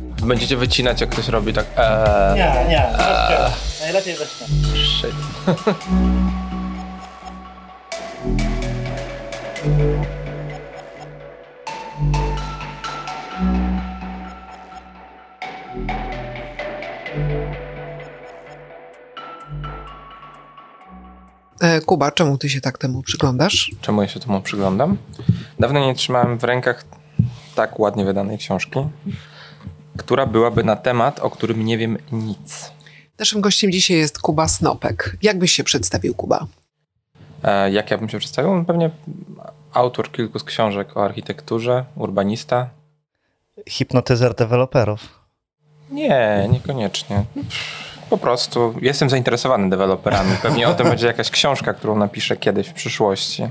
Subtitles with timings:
[0.00, 1.66] Będziecie wycinać, jak ktoś robi tak.
[1.76, 3.50] Eee, Nie, nie, eee.
[3.80, 4.76] najlepiej bez nie.
[4.76, 5.14] shit.
[21.60, 23.70] E, Kuba, czemu ty się tak temu przyglądasz?
[23.80, 24.96] Czemu ja się temu przyglądam?
[25.58, 26.84] Dawno nie trzymałem w rękach
[27.54, 28.80] tak ładnie wydanej książki,
[29.96, 32.72] która byłaby na temat, o którym nie wiem nic.
[33.18, 35.16] Naszym gościem dzisiaj jest Kuba Snopek.
[35.22, 36.46] Jak byś się przedstawił, Kuba?
[37.44, 38.54] E, jak ja bym się przedstawił?
[38.54, 38.90] No Pewnie
[39.72, 42.68] autor kilku z książek o architekturze, urbanista.
[43.68, 45.20] Hipnotyzer deweloperów.
[45.90, 47.24] Nie, niekoniecznie.
[48.10, 50.36] Po prostu jestem zainteresowany deweloperami.
[50.42, 53.48] Pewnie o tym będzie jakaś książka, którą napiszę kiedyś w przyszłości.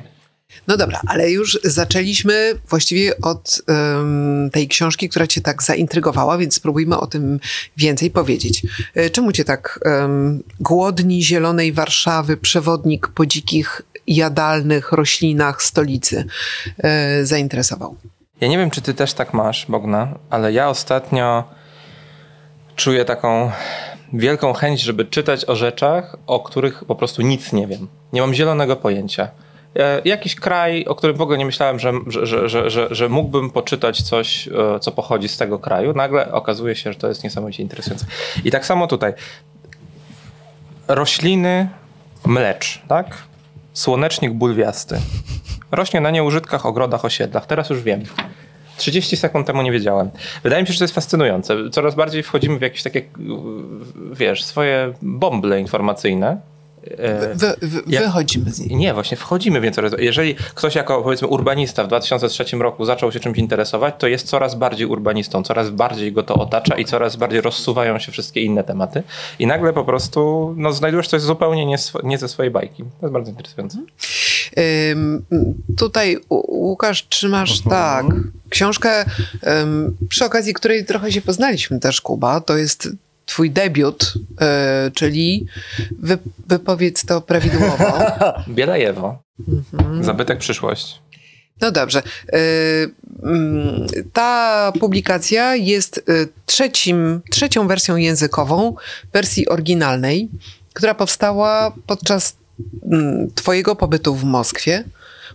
[0.68, 6.56] No dobra, ale już zaczęliśmy właściwie od em, tej książki, która cię tak zaintrygowała, więc
[6.56, 7.40] spróbujmy o tym
[7.78, 8.66] więcej powiedzieć.
[8.96, 16.26] E, Czemu cię tak em, głodni zielonej Warszawy, przewodnik po dzikich, jadalnych roślinach stolicy
[16.78, 17.96] e, zainteresował?
[18.42, 21.44] Ja nie wiem, czy ty też tak masz, Bogna, ale ja ostatnio
[22.76, 23.52] czuję taką
[24.14, 27.88] wielką chęć, żeby czytać o rzeczach, o których po prostu nic nie wiem.
[28.14, 29.30] Nie mam zielonego pojęcia.
[29.80, 33.50] E, Jakiś kraj, o którym w ogóle nie myślałem, że, że, że, że, że, mógłbym
[33.50, 37.64] poczytać coś, e, co pochodzi z tego kraju, nagle okazuje się, że to jest niesamowicie
[37.64, 38.06] interesujące.
[38.46, 39.14] I tak samo tutaj.
[40.88, 41.70] Rośliny
[42.26, 43.18] mlecz, tak?
[43.74, 45.00] Słonecznik bulwiasty.
[45.72, 47.46] Rośnie na nieużytkach, ogrodach, osiedlach.
[47.46, 48.04] Teraz już wiem.
[48.78, 50.10] 30 sekund temu nie wiedziałem.
[50.44, 51.70] Wydaje mi się, że to jest fascynujące.
[51.72, 53.02] Coraz bardziej wchodzimy w jakieś takie,
[54.12, 56.42] wiesz, swoje bąble informacyjne.
[57.34, 58.76] Wy, wy, Wychodzimy z niej.
[58.76, 63.20] Nie, właśnie wchodzimy, więc coraz, jeżeli ktoś jako powiedzmy urbanista w 2003 roku zaczął się
[63.20, 67.42] czymś interesować, to jest coraz bardziej urbanistą, coraz bardziej go to otacza i coraz bardziej
[67.42, 69.04] rozsuwają się wszystkie inne tematy
[69.40, 72.84] i nagle po prostu no, znajdujesz coś zupełnie nie, nie ze swojej bajki.
[72.84, 73.78] To jest bardzo interesujące.
[74.92, 75.26] Ym,
[75.78, 78.06] Tutaj Łukasz trzymasz tak
[78.50, 79.06] książkę,
[79.62, 82.42] ym, przy okazji której trochę się poznaliśmy też, Kuba.
[82.42, 82.90] To jest
[83.30, 84.14] twój debiut,
[84.88, 85.46] y, czyli
[86.00, 86.18] wy,
[86.48, 87.86] wypowiedz to prawidłowo.
[88.48, 89.24] Bielajewo.
[90.02, 91.02] Zabytek przyszłość.
[91.62, 92.04] No dobrze.
[92.04, 92.92] Y,
[93.24, 98.76] mm, Ta publikacja jest y, trzecim, trzecią wersją językową
[99.14, 100.30] wersji oryginalnej,
[100.74, 102.36] która powstała podczas
[102.92, 104.84] mm, Twojego pobytu w Moskwie,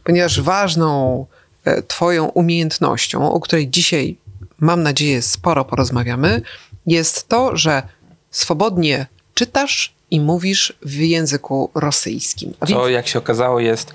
[0.04, 1.26] ponieważ ważną
[1.64, 4.16] e, Twoją umiejętnością, o której dzisiaj
[4.58, 6.42] mam nadzieję sporo porozmawiamy,
[6.86, 7.82] jest to, że
[8.30, 12.54] swobodnie czytasz i mówisz w języku rosyjskim.
[12.66, 13.94] Więc To, jak się okazało, jest e,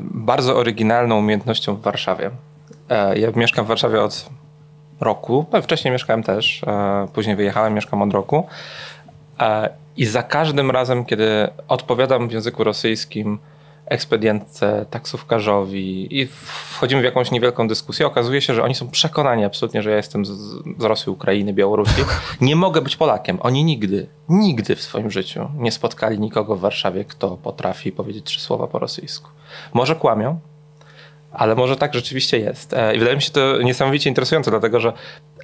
[0.00, 2.30] bardzo oryginalną umiejętnością w Warszawie.
[2.88, 4.26] E, ja mieszkam w Warszawie od
[5.00, 8.46] roku, no, wcześniej mieszkałem też, e, później wyjechałem, mieszkam od roku.
[9.40, 13.38] E, I za każdym razem, kiedy odpowiadam w języku rosyjskim
[13.86, 19.82] ekspedientce, taksówkarzowi i wchodzimy w jakąś niewielką dyskusję, okazuje się, że oni są przekonani absolutnie,
[19.82, 20.30] że ja jestem z,
[20.78, 22.04] z Rosji, Ukrainy, Białorusi.
[22.40, 23.38] Nie mogę być Polakiem.
[23.40, 28.40] Oni nigdy, nigdy w swoim życiu nie spotkali nikogo w Warszawie, kto potrafi powiedzieć trzy
[28.40, 29.30] słowa po rosyjsku.
[29.72, 30.40] Może kłamią,
[31.32, 32.72] ale może tak rzeczywiście jest.
[32.72, 34.92] E, I wydaje mi się to niesamowicie interesujące, dlatego że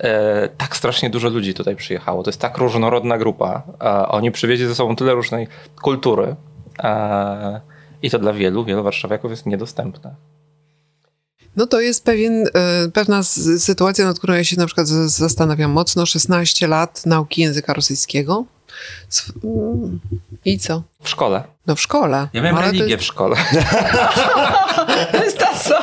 [0.01, 2.23] e, tak strasznie dużo ludzi tutaj przyjechało.
[2.23, 3.63] To jest tak różnorodna grupa.
[3.83, 5.49] E, oni przywieźli ze sobą tyle różnej
[5.83, 6.37] kultury.
[6.83, 10.15] E, I to dla wielu, wielu warszawiaków jest niedostępne.
[11.57, 13.23] No to jest pewien, e, pewna
[13.59, 16.07] sytuacja, nad którą ja się na przykład zastanawiam mocno.
[16.07, 18.45] 16 lat nauki języka rosyjskiego.
[19.45, 20.01] Mm,
[20.45, 20.83] I co?
[21.03, 21.43] W szkole.
[21.67, 22.29] No w szkole.
[22.33, 23.37] Ja miałem Ale to religię jest, w szkole.
[25.13, 25.83] to, jest sama,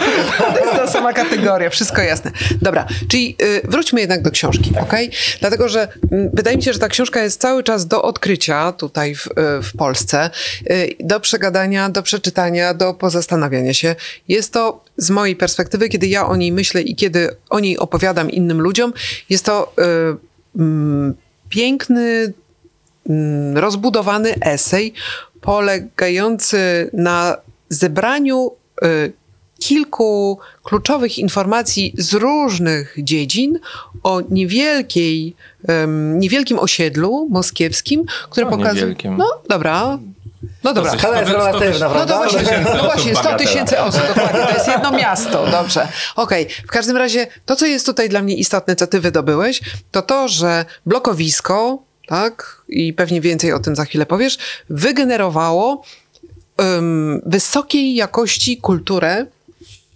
[0.54, 2.32] to jest ta sama kategoria, wszystko jasne.
[2.62, 5.12] Dobra, czyli y, wróćmy jednak do książki, okej?
[5.40, 9.16] Dlatego, że mm, wydaje mi się, że ta książka jest cały czas do odkrycia tutaj
[9.16, 9.32] w, y,
[9.64, 10.30] w Polsce,
[10.70, 13.96] y, do przegadania, do przeczytania, do pozastanawiania się.
[14.28, 18.32] Jest to z mojej perspektywy, kiedy ja o niej myślę i kiedy o niej opowiadam
[18.32, 18.94] innym ludziom,
[19.30, 21.16] jest to y, mm,
[21.50, 22.34] piękny,
[23.10, 24.94] mm, rozbudowany esej
[25.42, 27.38] polegający na
[27.70, 28.52] zebraniu
[28.84, 29.14] y,
[29.60, 33.60] kilku kluczowych informacji z różnych dziedzin
[34.04, 35.36] o niewielkiej,
[35.68, 38.82] em, niewielkim osiedlu moskiewskim, które pokazuje.
[38.82, 39.18] niewielkim.
[39.18, 39.98] No dobra.
[40.64, 40.92] No dobra.
[40.98, 42.18] Skala jest relatywna, No to prawda?
[42.18, 43.38] właśnie, tysięcy no właśnie 100 bagatela.
[43.52, 44.40] tysięcy osób, dokładnie.
[44.46, 45.88] To jest jedno miasto, dobrze.
[46.16, 49.62] Okej, w każdym razie to, co jest tutaj dla mnie istotne, co ty wydobyłeś,
[49.92, 54.38] to to, że blokowisko, tak, i pewnie więcej o tym za chwilę powiesz,
[54.70, 55.84] wygenerowało
[56.58, 59.26] em, wysokiej jakości kulturę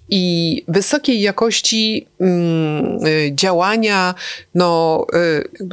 [0.09, 4.15] i wysokiej jakości mm, y, działania,
[4.55, 5.05] no,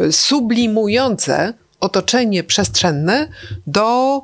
[0.01, 3.29] y, sublimujące otoczenie przestrzenne
[3.67, 4.23] do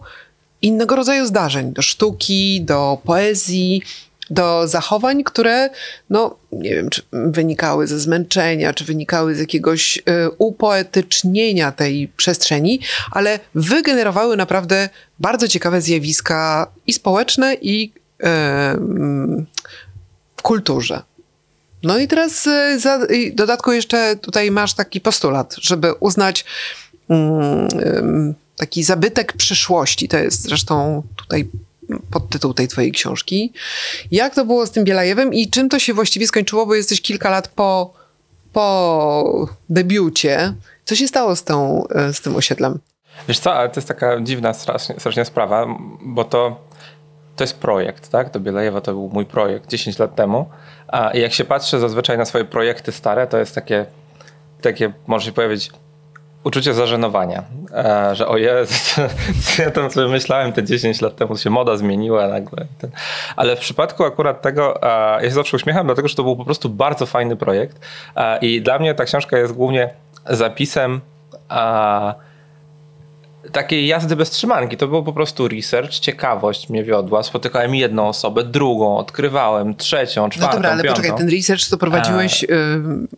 [0.63, 3.83] innego rodzaju zdarzeń, do sztuki, do poezji,
[4.31, 5.71] do zachowań, które,
[6.11, 10.03] no nie wiem, czy wynikały ze zmęczenia, czy wynikały z jakiegoś y,
[10.39, 12.81] upoetycznienia tej przestrzeni,
[13.11, 14.89] ale wygenerowały naprawdę
[15.19, 17.93] bardzo ciekawe zjawiska i społeczne, i
[18.23, 18.27] y,
[20.43, 21.03] kulturze.
[21.83, 26.45] No i teraz y, za, i dodatku jeszcze tutaj masz taki postulat, żeby uznać
[27.11, 30.09] ym, taki zabytek przyszłości.
[30.09, 31.49] To jest zresztą tutaj
[32.11, 33.53] podtytuł tej twojej książki.
[34.11, 37.31] Jak to było z tym Bielajewem i czym to się właściwie skończyło, bo jesteś kilka
[37.31, 37.95] lat po,
[38.53, 40.55] po debiucie.
[40.85, 42.79] Co się stało z, tą, z tym osiedlem?
[43.29, 45.67] Wiesz co, ale to jest taka dziwna strasznie, strasznie sprawa,
[46.03, 46.69] bo to,
[47.43, 48.31] to jest projekt, tak?
[48.31, 50.49] To Bielajewa to był mój projekt 10 lat temu.
[50.89, 53.87] A jak się patrzy zazwyczaj na swoje projekty stare, to jest takie,
[54.61, 55.71] takie może się powiedzieć,
[56.45, 57.43] uczucie zażenowania,
[57.75, 58.75] e, że o Jezu,
[59.43, 62.67] co ja tam sobie myślałem te 10 lat temu, się moda zmieniła nagle.
[63.37, 66.45] Ale w przypadku akurat tego, e, ja się zawsze uśmiecham, dlatego że to był po
[66.45, 67.87] prostu bardzo fajny projekt
[68.17, 69.91] e, i dla mnie ta książka jest głównie
[70.31, 71.01] zapisem
[73.53, 74.77] takiej jazdy bez trzymanki.
[74.77, 77.23] To był po prostu research, ciekawość mnie wiodła.
[77.23, 81.01] Spotykałem jedną osobę, drugą, odkrywałem, trzecią, czwartą, No dobra, ale piątą.
[81.03, 82.49] poczekaj, ten research to prowadziłeś y,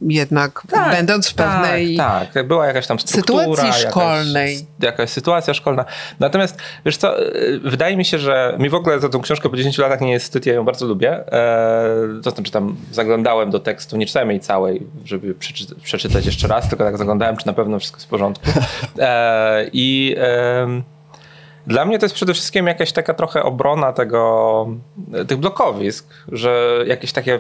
[0.01, 1.97] jednak, Tak, będąc w pewnej...
[1.97, 3.45] Tak, tak, była jakaś tam struktura.
[3.45, 4.55] sytuacji szkolnej.
[4.55, 5.85] Jakaś, jakaś sytuacja szkolna.
[6.21, 9.57] Natomiast, wiesz co, y, wydaje mi się, że mi w ogóle za tą książkę po
[9.57, 11.33] 10 latach nie jest wstyd, ja ją bardzo lubię.
[11.33, 16.49] E, to znaczy tam zaglądałem do tekstu, nie czytałem jej całej, żeby przeczy przeczytać jeszcze
[16.49, 18.51] raz, tylko tak zaglądałem, czy na pewno wszystko jest w porządku.
[18.99, 20.14] E, I
[21.67, 24.67] dla mnie to jest przede wszystkim jakaś taka trochę obrona tego,
[25.29, 27.39] tych blokowisk, że jakieś takie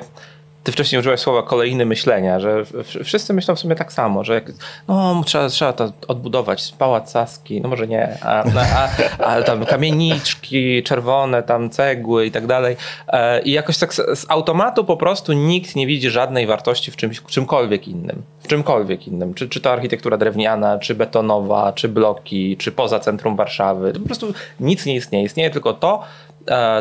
[0.65, 2.65] ty wcześniej użyłeś słowa kolejny myślenia, że
[3.05, 4.53] wszyscy myślą w sumie tak samo, że jak,
[4.89, 8.89] no trzeba, trzeba to odbudować, pałac Saski, no może nie, a, a,
[9.19, 12.77] a tam kamieniczki czerwone, tam cegły i tak dalej.
[13.09, 17.23] E, I jakoś tak z automatu po prostu nikt nie widzi żadnej wartości w czymś,
[17.23, 18.23] czymkolwiek innym.
[18.41, 19.35] W czymkolwiek innym.
[19.35, 23.93] Czy, czy to architektura drewniana, czy betonowa, czy bloki, czy poza centrum Warszawy.
[23.93, 25.25] Po prostu nic nie istnieje.
[25.25, 26.03] Istnieje tylko to,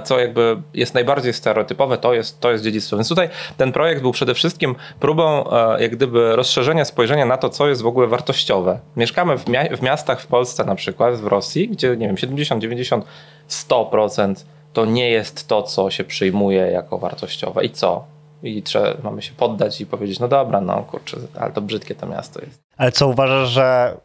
[0.03, 2.97] co jakby jest najbardziej stereotypowe, to jest, to jest dziedzictwo.
[2.97, 7.49] Więc tutaj ten projekt był przede wszystkim próbą e, jak gdyby rozszerzenia spojrzenia na to,
[7.49, 8.79] co jest w ogóle wartościowe.
[8.95, 12.61] Mieszkamy w, mia w miastach w Polsce na przykład, w Rosji, gdzie nie wiem, 70,
[12.61, 13.05] 90,
[13.49, 14.35] 100%
[14.73, 17.65] to nie jest to, co się przyjmuje jako wartościowe.
[17.65, 18.05] I co?
[18.43, 22.07] I trzeba, mamy się poddać i powiedzieć, no dobra, no kurczę, ale to brzydkie to
[22.07, 22.61] miasto jest.
[22.77, 23.97] Ale co uważasz, że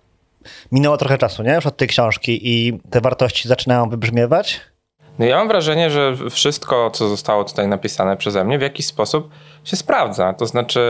[0.72, 1.54] minęło trochę czasu, nie?
[1.54, 4.60] Już od tej książki i te wartości zaczynają wybrzmiewać?
[5.18, 9.30] No ja mam wrażenie, że wszystko, co zostało tutaj napisane przeze mnie, w jakiś sposób
[9.64, 10.32] się sprawdza.
[10.32, 10.80] To znaczy,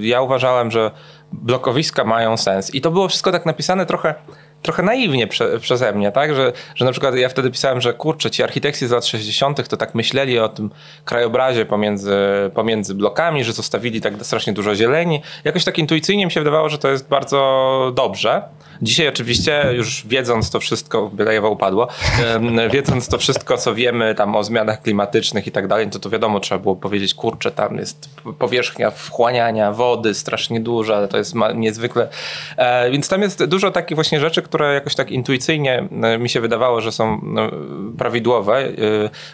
[0.00, 0.90] ja uważałem, że
[1.32, 2.74] blokowiska mają sens.
[2.74, 4.14] I to było wszystko tak napisane trochę
[4.62, 6.34] trochę naiwnie prze, przeze mnie, tak?
[6.34, 9.68] Że, że na przykład ja wtedy pisałem, że kurczę, ci architekci z lat 60.
[9.68, 10.70] to tak myśleli o tym
[11.04, 12.16] krajobrazie pomiędzy,
[12.54, 15.22] pomiędzy blokami, że zostawili tak strasznie dużo zieleni.
[15.44, 18.42] Jakoś tak intuicyjnie mi się wydawało, że to jest bardzo dobrze.
[18.82, 21.88] Dzisiaj oczywiście już wiedząc to wszystko, Bielajewa upadło,
[22.72, 26.40] wiedząc to wszystko, co wiemy tam o zmianach klimatycznych i tak dalej, to to wiadomo,
[26.40, 32.08] trzeba było powiedzieć, kurczę, tam jest powierzchnia wchłaniania wody strasznie duża, to jest niezwykle...
[32.56, 36.40] E, więc tam jest dużo takich właśnie rzeczy, które jakoś tak intuicyjnie e, mi się
[36.40, 37.50] wydawało, że są no,
[37.98, 38.58] prawidłowe.
[38.58, 38.70] E,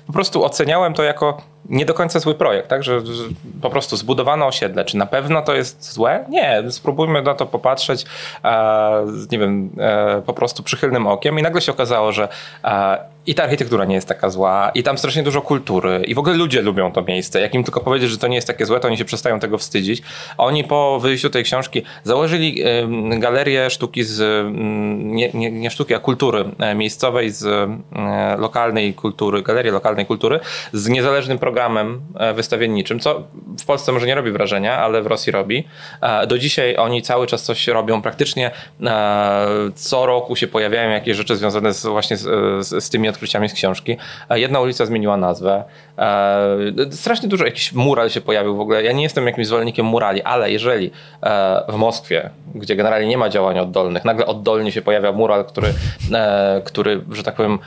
[0.07, 2.83] po prostu oceniałem to jako nie do końca zły projekt, tak?
[2.83, 3.25] Że, że,
[3.63, 4.85] po prostu zbudowano osiedle.
[4.85, 6.25] Czy na pewno to jest złe?
[6.29, 6.63] Nie.
[6.71, 8.05] Spróbujmy na to popatrzeć,
[8.45, 12.29] e, nie wiem, e, po prostu przychylnym okiem i nagle się okazało, że
[12.65, 16.19] e, i ta architektura nie jest taka zła, i tam strasznie dużo kultury, i w
[16.19, 17.41] ogóle ludzie lubią to miejsce.
[17.41, 19.59] Jak im tylko powiedzieć, że to nie jest takie złe, to oni się przestają tego
[19.59, 20.03] wstydzić.
[20.39, 22.65] Oni po wyjściu tej książki założyli
[23.19, 24.47] galerię sztuki z,
[24.99, 30.41] nie, nie, nie sztuki, a kultury e, miejscowej, z e, lokalnej kultury, galerię lokalnej kultury,
[30.73, 31.54] z niezależnym programem
[32.19, 33.23] e, wystawienniczym, co
[33.61, 35.65] w Polsce może nie robi wrażenia, ale w Rosji robi.
[36.29, 38.03] Do dzisiaj oni cały czas coś robią.
[38.03, 38.51] Praktycznie
[39.75, 42.23] co roku się pojawiają jakieś rzeczy związane z, właśnie z,
[42.67, 43.97] z, z tymi odkryciami z książki.
[44.31, 45.65] Jedna ulica zmieniła nazwę.
[46.91, 48.83] Strasznie dużo, jakiś mural się pojawił w ogóle.
[48.83, 50.91] Ja nie jestem jakimś zwolennikiem murali, ale jeżeli
[51.69, 55.75] w Moskwie, gdzie generalnie nie ma działań oddolnych, nagle oddolnie się pojawia mural, który,
[56.65, 57.59] który że tak powiem,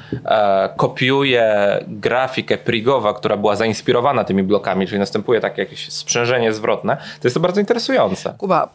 [0.78, 7.28] kopiuje grafikę Prigowa, która była zainspirowana tymi blokami, czyli następuje takie jakieś sprzężenie zwrotne, to
[7.28, 8.34] jest to bardzo interesujące.
[8.38, 8.70] Kuba,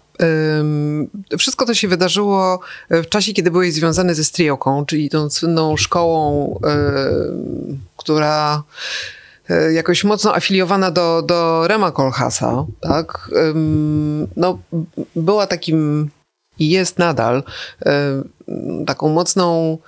[1.39, 6.61] wszystko to się wydarzyło w czasie, kiedy byłeś związany ze Strioką, czyli tą słynną szkołą,
[7.97, 8.63] która
[9.51, 13.31] e, jakoś mocno afiliowana do, do Rema Kolhasa, tak?
[13.37, 14.59] Ym, No,
[15.17, 16.11] była takim
[16.59, 17.43] i jest nadal
[18.49, 19.79] ym, taką mocną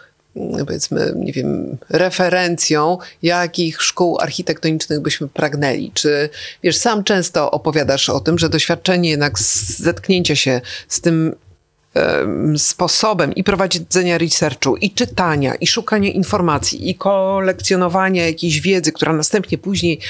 [0.67, 5.91] powiedzmy, nie wiem, referencją, jakich szkół architektonicznych byśmy pragnęli.
[5.95, 6.29] Czy,
[6.62, 11.35] wiesz, sam często opowiadasz o tym, że doświadczenie jednak zetknięcia się z tym
[11.95, 19.12] em, sposobem i prowadzenia researchu, i czytania, i szukania informacji, i kolekcjonowania jakiejś wiedzy, która
[19.12, 20.00] następnie później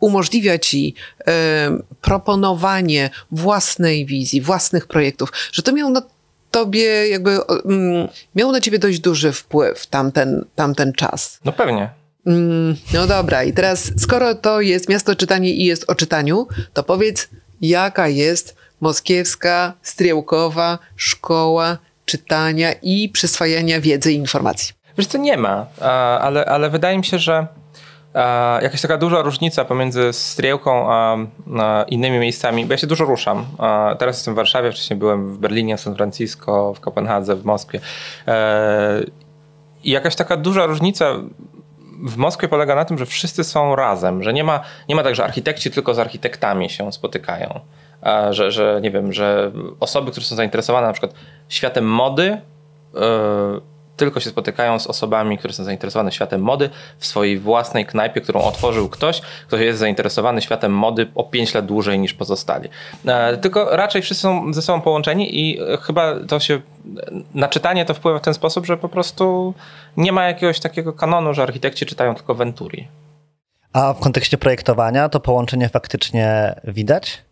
[0.00, 6.02] umożliwia ci em, proponowanie własnej wizji, własnych projektów, że to miało na
[6.52, 11.40] tobie jakby, mm, miało na ciebie dość duży wpływ tamten, tamten czas.
[11.44, 11.90] No pewnie.
[12.26, 16.82] Mm, no dobra, i teraz skoro to jest miasto czytanie i jest o czytaniu, to
[16.82, 17.28] powiedz,
[17.60, 24.74] jaka jest moskiewska, striełkowa szkoła czytania i przyswajania wiedzy i informacji?
[24.98, 25.66] Wiesz co, nie ma,
[26.20, 27.46] ale, ale wydaje mi się, że
[28.62, 31.16] jakaś taka duża różnica pomiędzy Striełką a,
[31.58, 33.46] a innymi miejscami, bo ja się dużo ruszam.
[33.58, 37.80] A, teraz jestem w Warszawie, wcześniej byłem w Berlinie, San Francisco, w Kopenhadze, w Moskwie.
[38.26, 39.02] E,
[39.84, 41.14] I jakaś taka duża różnica
[42.02, 45.14] w Moskwie polega na tym, że wszyscy są razem, że nie ma, nie ma tak,
[45.14, 47.60] że architekci tylko z architektami się spotykają.
[48.30, 51.14] Że, że nie wiem, że osoby, które są zainteresowane na przykład
[51.48, 52.40] światem mody,
[54.04, 58.42] tylko się spotykają z osobami, które są zainteresowane światem mody w swojej własnej knajpie, którą
[58.42, 62.68] otworzył ktoś, kto jest zainteresowany światem mody o 5 lat dłużej niż pozostali.
[63.06, 66.60] E, Tylko raczej wszyscy są ze sobą połączeni i e, chyba to się
[67.34, 69.54] na czytanie to wpływa w ten sposób, że po prostu
[69.96, 72.88] nie ma jakiegoś takiego kanonu, że architekci czytają tylko Venturi.
[73.72, 77.22] A w kontekście projektowania to połączenie faktycznie widać?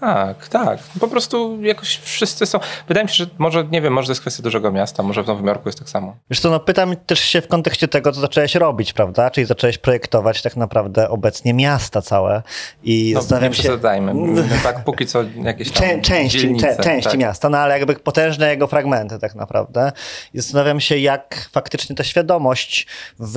[0.00, 0.78] Tak, tak.
[1.00, 2.58] Po prostu jakoś wszyscy są.
[2.88, 5.26] Wydaje mi się, że może, nie wiem, może to jest kwestia dużego miasta, może w
[5.26, 6.16] Nowym Jorku jest tak samo.
[6.30, 9.30] Wiesz co, no pytam też się w kontekście tego, co zacząłeś robić, prawda?
[9.30, 12.42] Czyli zacząłeś projektować tak naprawdę obecnie miasta całe
[12.82, 13.62] i No, zastanawiam nie się...
[13.62, 14.12] przesadzajmy.
[14.62, 17.20] Tak, póki co jakieś tam Czę, części, dzielnice, czę, części tak.
[17.20, 19.92] miasta, no ale jakby potężne jego fragmenty tak naprawdę.
[20.34, 22.86] I zastanawiam się, jak faktycznie ta świadomość
[23.18, 23.34] w,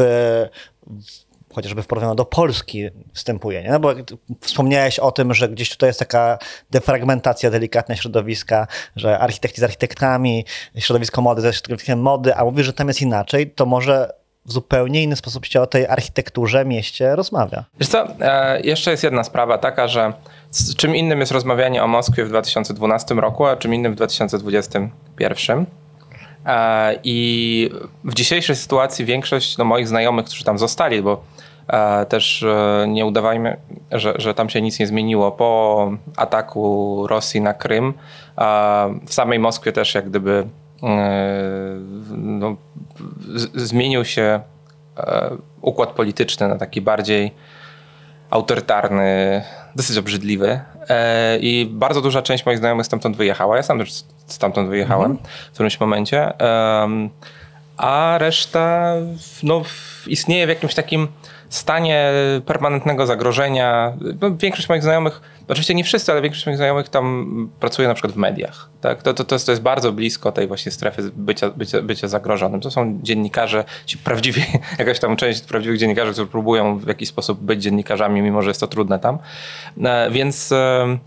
[0.88, 3.70] w chociażby w porównaniu do Polski wstępuje, nie?
[3.70, 3.94] No bo
[4.42, 6.38] wspomniałeś o tym, że gdzieś tutaj jest taka
[6.72, 10.46] defragmentacja delikatna środowiska, że architekci z architektami,
[10.78, 15.04] środowisko mody ze środowiskiem mody, a mówisz, że tam jest inaczej, to może w zupełnie
[15.04, 17.66] inny sposób się o tej architekturze mieście rozmawia.
[17.80, 20.14] Wiesz co, e, jeszcze jest jedna sprawa taka, że
[20.52, 25.66] z czym innym jest rozmawianie o Moskwie w 2012 roku, a czym innym w 2021.
[26.46, 27.70] E, I
[28.04, 31.24] w dzisiejszej sytuacji większość no, moich znajomych, którzy tam zostali, bo
[32.10, 33.58] też e, nie udawajmy,
[33.92, 37.94] że, że tam się nic nie zmieniło po ataku Rosji na Krym.
[38.38, 40.48] e, W samej Moskwie też jak gdyby
[40.84, 40.88] e,
[42.18, 42.56] no,
[43.56, 44.40] zmienił się
[44.98, 45.30] e,
[45.62, 47.32] układ polityczny na taki bardziej
[48.30, 49.44] autorytarny,
[49.76, 50.60] dosyć obrzydliwy.
[50.90, 53.58] E, I bardzo duża część moich znajomych stamtąd wyjechała.
[53.58, 55.18] Ja sam też stamtąd wyjechałem
[55.50, 56.34] w którymś momencie.
[57.80, 58.94] A reszta
[59.44, 59.64] no,
[60.08, 61.08] istnieje w jakimś takim
[61.50, 62.12] stanie
[62.46, 63.94] permanentnego zagrożenia.
[64.22, 68.14] No, większość moich znajomych, oczywiście nie wszyscy, ale większość moich znajomych tam pracuje na przykład
[68.14, 68.70] w mediach.
[68.82, 69.02] Tak?
[69.02, 72.62] To, to, to, jest, to jest bardzo blisko tej właśnie strefy bycia, bycia, bycia zagrożonym.
[72.62, 74.42] To są dziennikarze, ci prawdziwi,
[74.80, 78.60] jakaś tam część prawdziwych dziennikarzy, którzy próbują w jakiś sposób być dziennikarzami, mimo że jest
[78.60, 79.18] to trudne tam.
[79.84, 80.98] E, Więc e,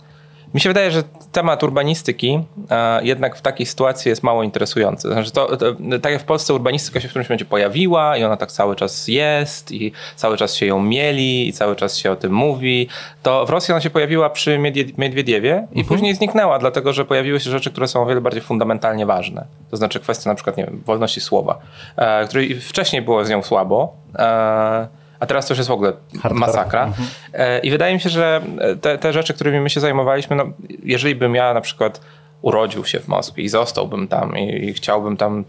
[0.54, 5.08] mi się wydaje, że temat urbanistyki e, jednak w takiej sytuacji jest mało interesujący.
[5.12, 5.66] Znaczy to, to,
[6.02, 9.08] tak jak w Polsce urbanistyka się w którymś momencie pojawiła i ona tak cały czas
[9.08, 12.88] jest i cały czas się ją mieli i cały czas się o tym mówi,
[13.22, 17.40] to w Rosji ona się pojawiła przy Miedwie- Miedwiediewie i później zniknęła, dlatego że pojawiły
[17.40, 19.44] się rzeczy, które są o wiele bardziej fundamentalnie ważne.
[19.70, 21.58] To znaczy kwestia na przykład nie wiem, wolności słowa,
[21.96, 25.92] e, której wcześniej było z nią słabo, e, a teraz to już jest w ogóle
[26.12, 26.34] Hardcore.
[26.34, 26.92] masakra.
[27.32, 28.42] E, I wydaje mi się, że
[28.80, 30.44] te, te rzeczy, którymi my się zajmowaliśmy, no,
[30.82, 32.00] jeżeli bym ja na przykład
[32.42, 35.44] urodził się w Moskwie i zostałbym tam i, i chciałbym tam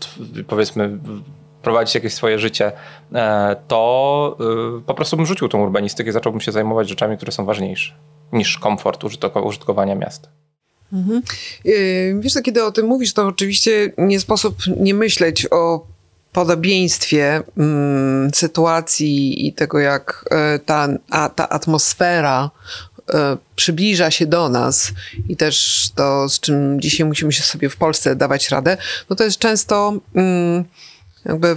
[0.48, 0.98] powiedzmy
[1.62, 2.72] prowadzić jakieś swoje życie,
[3.14, 4.38] e, to
[4.80, 7.94] y, po prostu bym rzucił tą urbanistykę i zacząłbym się zajmować rzeczami, które są ważniejsze
[8.32, 10.30] niż komfort użytko- użytkowania miasta.
[11.66, 15.86] Yy, Wiesz, kiedy o tym mówisz, to oczywiście nie sposób nie myśleć o
[16.34, 22.50] podobieństwie mm, sytuacji i tego, jak e, ta, a, ta atmosfera
[23.14, 24.92] e, przybliża się do nas
[25.30, 28.78] i też to, z czym dzisiaj musimy się sobie w Polsce dawać radę,
[29.10, 30.64] no to jest często mm,
[31.26, 31.56] jakby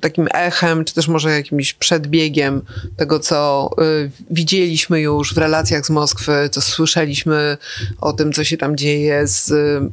[0.00, 2.62] takim echem, czy też może jakimś przedbiegiem
[2.96, 7.56] tego, co y, widzieliśmy już w relacjach z Moskwy, co słyszeliśmy
[8.00, 9.50] o tym, co się tam dzieje z,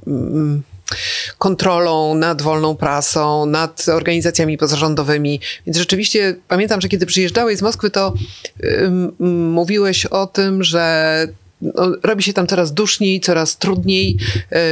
[0.08, 0.64] mm,
[1.38, 5.40] kontrolą nad wolną prasą, nad organizacjami pozarządowymi.
[5.66, 8.14] Więc rzeczywiście pamiętam, że kiedy przyjeżdżałeś z Moskwy, to
[9.20, 11.28] mówiłeś o tym, że
[11.62, 14.18] no, robi się tam coraz duszniej, coraz trudniej,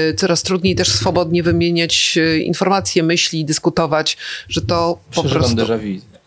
[0.10, 4.18] y, coraz trudniej też swobodnie wymieniać y, informacje, myśli, dyskutować,
[4.50, 5.56] że to po Przeżywam prostu...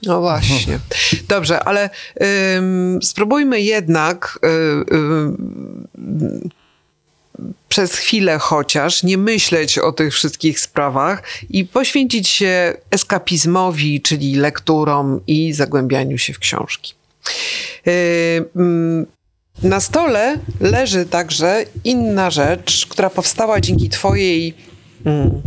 [0.02, 0.78] No właśnie.
[1.28, 1.90] Dobrze, ale
[3.02, 4.48] spróbujmy jednak y,
[7.68, 15.20] przez chwilę chociaż nie myśleć o tych wszystkich sprawach i poświęcić się eskapizmowi, czyli lekturom
[15.26, 16.94] i zagłębianiu się w książki.
[17.86, 19.06] Y, mm,
[19.62, 24.54] na stole leży także inna rzecz, która powstała dzięki Twojej
[25.04, 25.42] mm,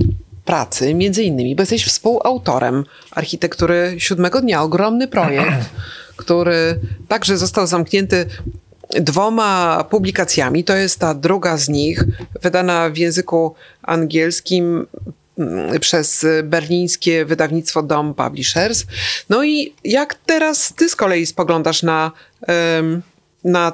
[0.46, 4.64] pracy, między innymi, bo jesteś współautorem architektury siódmego dnia.
[4.64, 5.70] Ogromny projekt,
[6.16, 8.26] który także został zamknięty
[8.90, 10.64] dwoma publikacjami.
[10.64, 12.04] To jest ta druga z nich,
[12.42, 14.88] wydana w języku angielskim
[15.38, 18.86] mm, przez berlińskie wydawnictwo Dom Publishers.
[19.30, 22.12] No i jak teraz ty z kolei spoglądasz na,
[23.44, 23.72] na,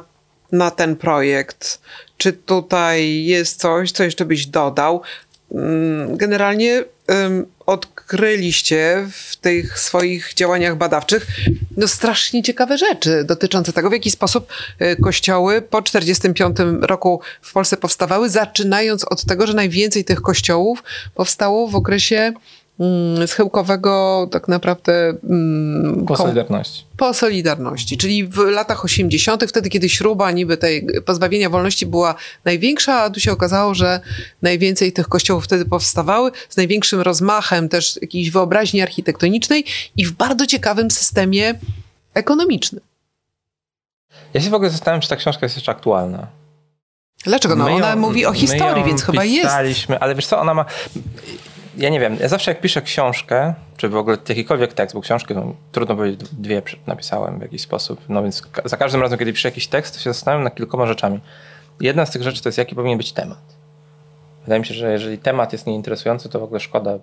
[0.51, 1.79] na ten projekt?
[2.17, 5.01] Czy tutaj jest coś, co jeszcze byś dodał?
[5.51, 6.83] Mm, Generalnie
[7.65, 11.27] odkryliście w tych swoich działaniach badawczych
[11.77, 14.47] no strasznie ciekawe rzeczy dotyczące tego, w jaki sposób
[14.79, 20.83] e, kościoły po 1945 roku w Polsce powstawały, zaczynając od tego, że najwięcej tych kościołów
[21.15, 22.33] powstało w okresie
[23.27, 26.85] schyłkowego tak naprawdę mm, Po Solidarności.
[26.97, 32.15] po Solidarności, czyli w latach 80., wtedy, kiedy śruba niby tej pozbawienia wolności była
[32.45, 33.99] największa, a tu się okazało, że
[34.41, 39.65] najwięcej tych kościołów wtedy powstawały, z największym rozmachem też jakiejś wyobraźni architektonicznej
[39.97, 41.53] i w bardzo ciekawym systemie
[42.13, 42.81] ekonomicznym.
[44.33, 46.27] Ja się w ogóle zastanawiam, czy ta książka jest jeszcze aktualna.
[47.23, 47.55] Dlaczego?
[47.55, 49.55] No, My ona ją- mówi o historii, więc chyba jest.
[49.99, 50.65] Ale wiesz co, ona ma...
[51.77, 55.33] Ja nie wiem, ja zawsze jak piszę książkę, czy w ogóle jakikolwiek tekst, bo książkę
[55.33, 59.47] no, trudno powiedzieć, dwie napisałem w jakiś sposób, no więc za każdym razem, kiedy piszę
[59.47, 61.19] jakiś tekst, to się zastanawiam nad kilkoma rzeczami.
[61.79, 63.55] Jedna z tych rzeczy to jest, jaki powinien być temat.
[64.41, 66.99] Wydaje mi się, że jeżeli temat jest nieinteresujący, to w ogóle szkoda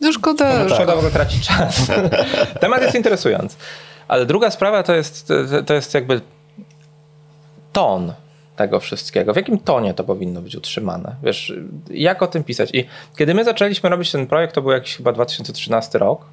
[0.00, 1.86] No szkoda, no, że Szkoda w ogóle tracić czas.
[2.60, 3.56] Temat jest interesujący.
[4.08, 5.32] Ale druga sprawa to jest,
[5.66, 6.20] to jest jakby
[7.72, 8.12] ton
[8.56, 9.32] tego wszystkiego.
[9.32, 11.14] W jakim tonie to powinno być utrzymane?
[11.22, 11.52] Wiesz,
[11.90, 12.70] jak o tym pisać?
[12.72, 12.84] I
[13.16, 16.26] kiedy my zaczęliśmy robić ten projekt, to był jakiś chyba 2013 rok.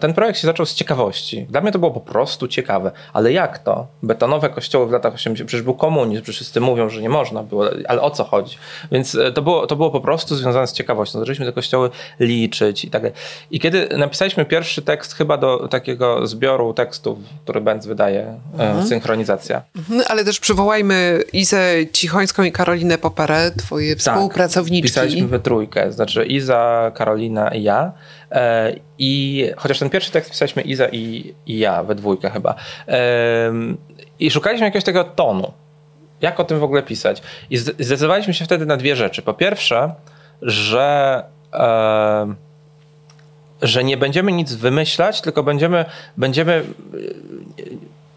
[0.00, 1.46] Ten projekt się zaczął z ciekawości.
[1.50, 2.90] Dla mnie to było po prostu ciekawe.
[3.12, 3.86] Ale jak to?
[4.02, 5.48] Betonowe kościoły w latach 80.
[5.48, 7.64] Przecież był komunizm, przecież wszyscy mówią, że nie można było.
[7.88, 8.56] Ale o co chodzi?
[8.92, 11.18] Więc e, to było, to było po prostu związane z ciekawością.
[11.18, 13.02] Zaczęliśmy te kościoły liczyć i tak.
[13.50, 19.62] I kiedy napisaliśmy pierwszy tekst chyba do takiego zbioru tekstów, który Benz wydaje, e, synchronizacja.
[19.76, 21.59] Mhm, Ale też przywołajmy Izę
[21.92, 24.88] Cichońską i Karolinę Poperę, twoje współpracowniczki.
[24.88, 27.92] Pisaliśmy we trójkę, znaczy Iza, Karolina i ja.
[28.32, 32.54] E, I chociaż ten pierwszy tekst pisaliśmy Iza i, i ja, we dwójkę chyba.
[34.18, 35.52] I szukaliśmy jakiegoś tego tonu.
[36.20, 37.22] Jak o tym w ogóle pisać?
[37.50, 39.22] I zde- zdecydowaliśmy się wtedy na dwie rzeczy.
[39.22, 39.94] Po pierwsze,
[40.42, 41.22] że.
[43.62, 45.84] że nie będziemy nic wymyślać, tylko będziemy,
[46.16, 46.62] będziemy e,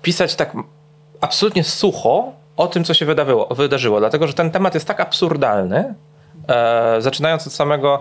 [0.01, 0.53] pisać tak
[1.21, 3.99] absolutnie sucho o tym, co się wydarzyło, wydarzyło.
[3.99, 5.93] Dlatego, że ten temat jest tak absurdalny,
[6.47, 7.99] e, zaczynając od samego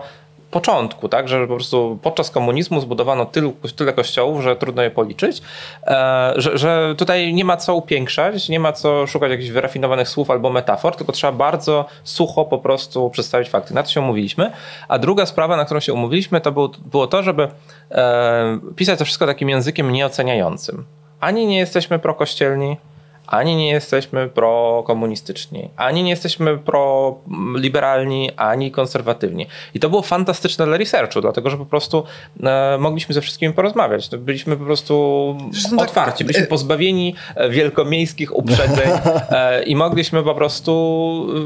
[0.53, 5.41] początku, tak, że po prostu podczas komunizmu zbudowano tylu, tyle kościołów, że trudno je policzyć,
[5.87, 10.31] e, że, że tutaj nie ma co upiększać, nie ma co szukać jakichś wyrafinowanych słów
[10.31, 13.73] albo metafor, tylko trzeba bardzo sucho po prostu przedstawić fakty.
[13.73, 14.51] Na to się umówiliśmy.
[14.87, 17.47] A druga sprawa, na którą się umówiliśmy, to było, było to, żeby
[17.91, 20.85] e, pisać to wszystko takim językiem nieoceniającym.
[21.19, 22.77] Ani nie jesteśmy prokościelni,
[23.27, 29.47] ani nie jesteśmy prokomunistyczni, ani nie jesteśmy proliberalni, ani konserwatywni.
[29.73, 32.03] I to było fantastyczne dla researchu, dlatego że po prostu
[32.43, 34.09] e, mogliśmy ze wszystkimi porozmawiać.
[34.09, 34.93] To Byliśmy po prostu
[35.51, 38.89] Zresztą tak- otwarci, byliśmy pozbawieni e, wielkomiejskich uprzedzeń
[39.29, 40.71] e, i mogliśmy po prostu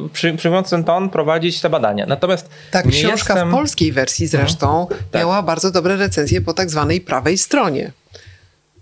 [0.06, 2.06] e, przy, przyjmując ten ton prowadzić te badania.
[2.06, 3.38] Natomiast Ta książka jestem...
[3.38, 3.50] Mhm.
[3.50, 5.22] w polskiej wersji zresztą Tak.
[5.22, 7.92] miała bardzo dobre recenzje po tak zwanej prawej stronie.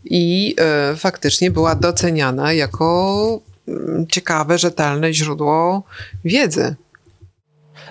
[0.05, 5.83] I e, faktycznie była doceniana jako mm, ciekawe, rzetelne źródło
[6.25, 6.75] wiedzy.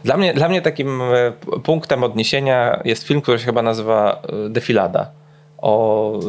[0.05, 1.33] Dla mnie, dla mnie takim e,
[1.65, 5.11] punktem odniesienia jest film, który się chyba nazywa e, Defilada.
[5.59, 6.21] O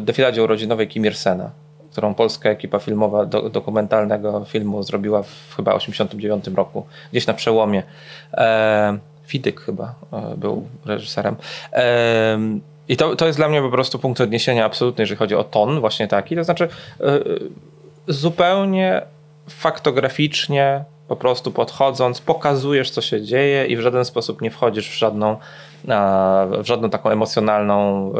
[0.00, 1.50] defiladzie urodzinowej Kim Ir-sena,
[1.92, 7.82] którą polska ekipa filmowa do, dokumentalnego filmu zrobiła w chyba 89 roku, gdzieś na przełomie.
[8.34, 9.94] E, Fidyk chyba
[10.36, 11.36] był reżyserem.
[11.72, 12.38] E,
[12.90, 15.80] I to, to jest dla mnie po prostu punkt odniesienia absolutny, jeżeli chodzi o ton,
[15.80, 16.36] właśnie taki.
[16.36, 16.68] To znaczy
[17.00, 17.20] e,
[18.08, 19.02] zupełnie
[19.48, 24.98] faktograficznie po prostu podchodząc, pokazujesz, co się dzieje i w żaden sposób nie wchodzisz w
[24.98, 25.36] żadną,
[26.58, 28.12] w żadną taką emocjonalną,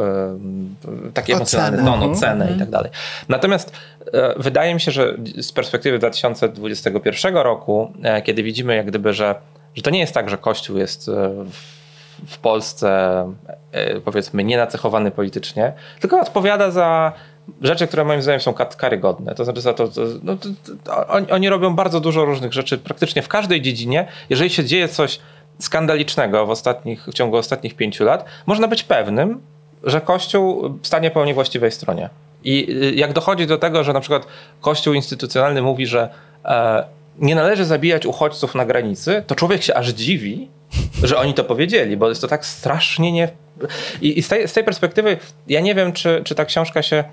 [1.07, 2.91] e, taki emocjonalny ton, ocenę i tak dalej.
[3.29, 3.73] Natomiast
[4.13, 9.35] e, wydaje mi się, że z perspektywy 2021 roku, e, kiedy widzimy jak gdyby, że,
[9.75, 11.11] że to nie jest tak, że Kościół jest e,
[11.51, 11.80] w
[12.27, 12.89] w Polsce
[13.71, 17.13] e, powiedzmy nienacechowany politycznie, tylko odpowiada za
[17.61, 19.35] rzeczy, które moim zdaniem są karygodne.
[19.35, 20.49] To znaczy za to, to, no, to,
[20.83, 24.07] to oni, oni robią bardzo dużo różnych rzeczy praktycznie w każdej dziedzinie.
[24.29, 25.19] Jeżeli się dzieje coś
[25.59, 29.41] skandalicznego w, ostatnich, w ciągu ostatnich pięciu lat, można być pewnym,
[29.83, 32.09] że Kościół stanie po niewłaściwej stronie.
[32.43, 34.27] I y, jak dochodzi do tego, że na przykład
[34.61, 36.09] Kościół instytucjonalny mówi, że
[36.45, 36.83] e,
[37.19, 40.49] nie należy zabijać uchodźców na granicy, to człowiek się aż dziwi,
[41.03, 43.29] że oni to powiedzieli, bo jest to tak strasznie nie.
[44.01, 47.03] I, i z, tej, z tej perspektywy ja nie wiem, czy, czy ta książka się.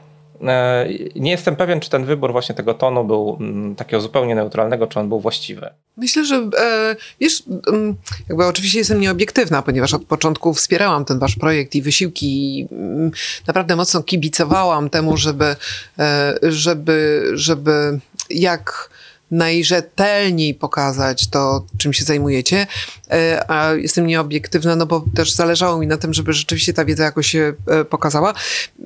[0.46, 4.86] E, nie jestem pewien, czy ten wybór właśnie tego tonu był mm, takiego zupełnie neutralnego,
[4.86, 5.70] czy on był właściwy.
[5.96, 7.42] Myślę, że e, wiesz,
[7.72, 7.96] mm,
[8.28, 13.10] jakby oczywiście jestem nieobiektywna, ponieważ od początku wspierałam ten wasz projekt i wysiłki i mm,
[13.46, 15.56] naprawdę mocno kibicowałam temu, żeby,
[15.98, 17.98] e, żeby, żeby
[18.30, 18.90] jak
[19.30, 22.66] najrzetelniej pokazać to, czym się zajmujecie,
[23.10, 27.04] E, a jestem nieobiektywna, no bo też zależało mi na tym, żeby rzeczywiście ta wiedza
[27.04, 28.34] jakoś się e, pokazała.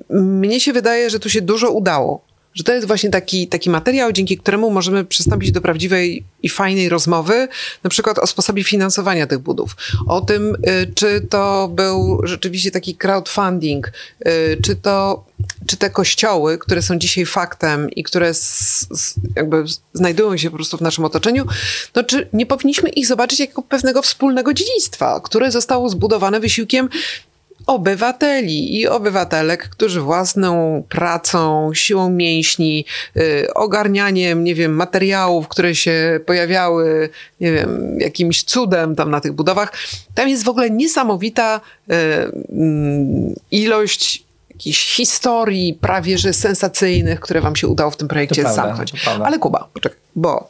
[0.09, 2.21] Mnie się wydaje, że tu się dużo udało.
[2.53, 6.89] Że to jest właśnie taki, taki materiał, dzięki któremu możemy przystąpić do prawdziwej i fajnej
[6.89, 7.47] rozmowy,
[7.83, 9.75] na przykład o sposobie finansowania tych budów.
[10.07, 13.91] O tym, y, czy to był rzeczywiście taki crowdfunding,
[14.27, 15.25] y, czy to,
[15.67, 19.63] czy te kościoły, które są dzisiaj faktem i które s, s, jakby
[19.93, 21.45] znajdują się po prostu w naszym otoczeniu,
[21.95, 26.89] no czy nie powinniśmy ich zobaczyć jako pewnego wspólnego dziedzictwa, które zostało zbudowane wysiłkiem
[27.67, 32.85] obywateli i obywatelek, którzy własną pracą, siłą mięśni,
[33.17, 37.09] y, ogarnianiem, nie wiem, materiałów, które się pojawiały,
[37.41, 39.73] nie wiem, jakimś cudem tam na tych budowach.
[40.15, 41.93] Tam jest w ogóle niesamowita y,
[42.51, 48.63] mm, ilość jakichś historii prawie że sensacyjnych, które wam się udało w tym projekcie prawda,
[48.63, 48.93] zamknąć.
[49.23, 50.49] Ale Kuba, poczekaj, bo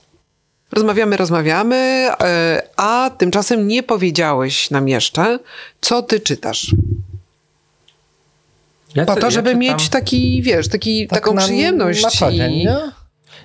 [0.74, 5.40] rozmawiamy, rozmawiamy, e, a tymczasem nie powiedziałeś nam jeszcze,
[5.82, 6.76] co ty czytasz.
[8.96, 12.04] Ja, Po to, ja żeby czytam- mieć taki, wiesz, taki, Tak taką na- przyjemność.
[12.04, 12.64] Na co dzień, i...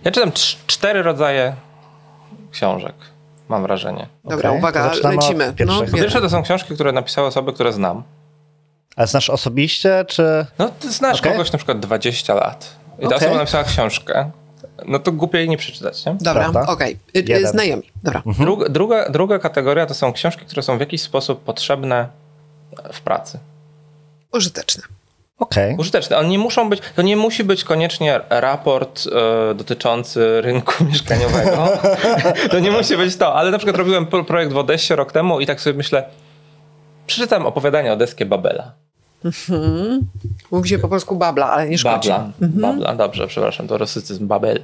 [0.05, 1.55] Ja czytam cz- cztery rodzaje
[2.51, 2.95] książek,
[3.49, 4.07] mam wrażenie.
[4.25, 5.55] Dobra, Okej, uwaga, lecimy.
[5.67, 8.03] No, pierwsze to są książki, które napisały osoby, które znam.
[8.97, 10.47] Ale znasz osobiście, czy...
[10.59, 11.33] No ty znasz Okej.
[11.33, 13.19] kogoś na przykład 20 lat i ta Okej.
[13.19, 14.31] osoba napisała książkę,
[14.87, 16.17] no to głupio jej nie przeczytać, nie?
[16.21, 16.99] Dobra, okej.
[17.17, 17.47] Y, y.
[17.47, 17.83] Znajomi.
[18.03, 18.23] Dobra.
[18.39, 22.09] Druga, druga, druga kategoria to są książki, które są w jakiś sposób potrzebne
[22.93, 23.39] w pracy.
[24.33, 24.83] Użyteczne.
[25.39, 25.77] Okej.
[25.77, 26.17] Użyteczne.
[26.19, 29.05] One nie muszą być, to nie musi być koniecznie raport
[29.51, 31.69] e, dotyczący rynku mieszkaniowego.
[32.51, 35.41] to nie musi być to, ale na przykład robiłem pro- projekt w Odessie rok temu
[35.41, 36.05] i tak sobie myślę,
[37.07, 38.73] przeczytam opowiadanie odeskie Babela.
[40.51, 42.09] Mówi się po polsku babla, ale nie szkodzi.
[42.09, 44.61] Babla, Babla, dobrze, przepraszam, to rosycyzm, Babel.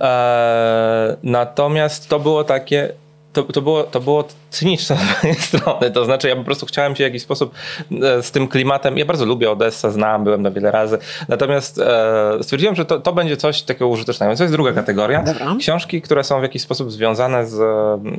[0.00, 2.92] E, natomiast to było takie,
[3.32, 6.96] to, to, było, to było cyniczne z mojej strony, to znaczy ja po prostu chciałem
[6.96, 7.54] się w jakiś sposób
[8.02, 12.38] e, z tym klimatem, ja bardzo lubię Odessa, znam, byłem na wiele razy, natomiast e,
[12.42, 15.22] stwierdziłem, że to, to będzie coś takiego użytecznego, to jest druga kategoria.
[15.22, 15.56] Dobra.
[15.58, 17.50] Książki, które są w jakiś sposób związane z,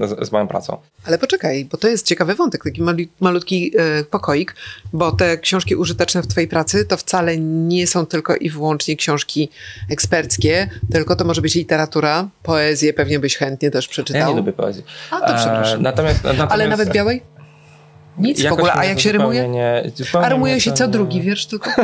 [0.10, 0.78] z, z moją pracą.
[1.06, 4.56] Ale poczekaj, bo to jest ciekawy wątek, taki mali, malutki e, pokoik,
[4.94, 9.50] bo te książki użyteczne w twojej pracy to wcale nie są tylko i wyłącznie książki
[9.90, 14.22] eksperckie, tylko to może być literatura, poezję pewnie byś chętnie też przeczytał.
[14.22, 14.84] Ja nie lubię poezji.
[15.12, 15.82] A, to przepraszam.
[15.82, 17.24] natomiast, natomiast, Ale nawet białej?
[18.18, 19.48] Nic w jakoś ogóle, a jak się rymuje?
[19.48, 21.70] Nie, A rymuje się co nie- drugi wiersz tylko?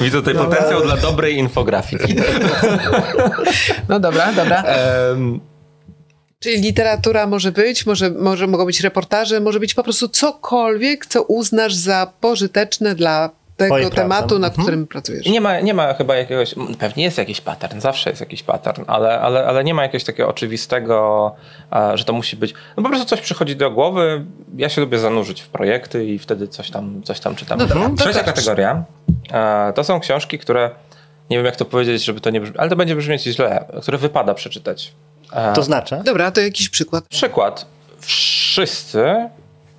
[0.00, 2.14] Widzę tutaj potencjał dla dobrej infografiki.
[3.88, 4.62] No dobra, dobra.
[4.62, 5.40] Em,
[6.38, 11.22] Czyli literatura może być, może, może mogą być reportaże, może być po prostu cokolwiek, co
[11.22, 13.30] uznasz za pożyteczne dla
[13.68, 14.66] tego tematu, nad Mhm.
[14.66, 15.26] którym pracujesz.
[15.26, 19.20] nie, ma, nie ma chyba jakiegoś, pewnie jest jakiś pattern, zawsze jest jakiś pattern, ale,
[19.20, 21.34] ale, ale nie ma jakiegoś takiego oczywistego,
[21.72, 24.24] e, że to musi być, no po prostu coś przychodzi do głowy,
[24.56, 27.58] ja się lubię zanurzyć w projekty i wtedy coś tam, coś tam czytam.
[27.58, 28.84] No to Trzecia kategoria
[29.32, 30.70] e, to są książki, które,
[31.30, 33.98] nie wiem jak to powiedzieć, żeby to nie brzmi, ale to będzie brzmieć źle, które
[33.98, 34.92] wypada przeczytać.
[35.32, 36.00] E, To znaczy?
[36.04, 37.66] Dobra, to jakiś przykład, Przykład.
[38.00, 39.28] Wszyscy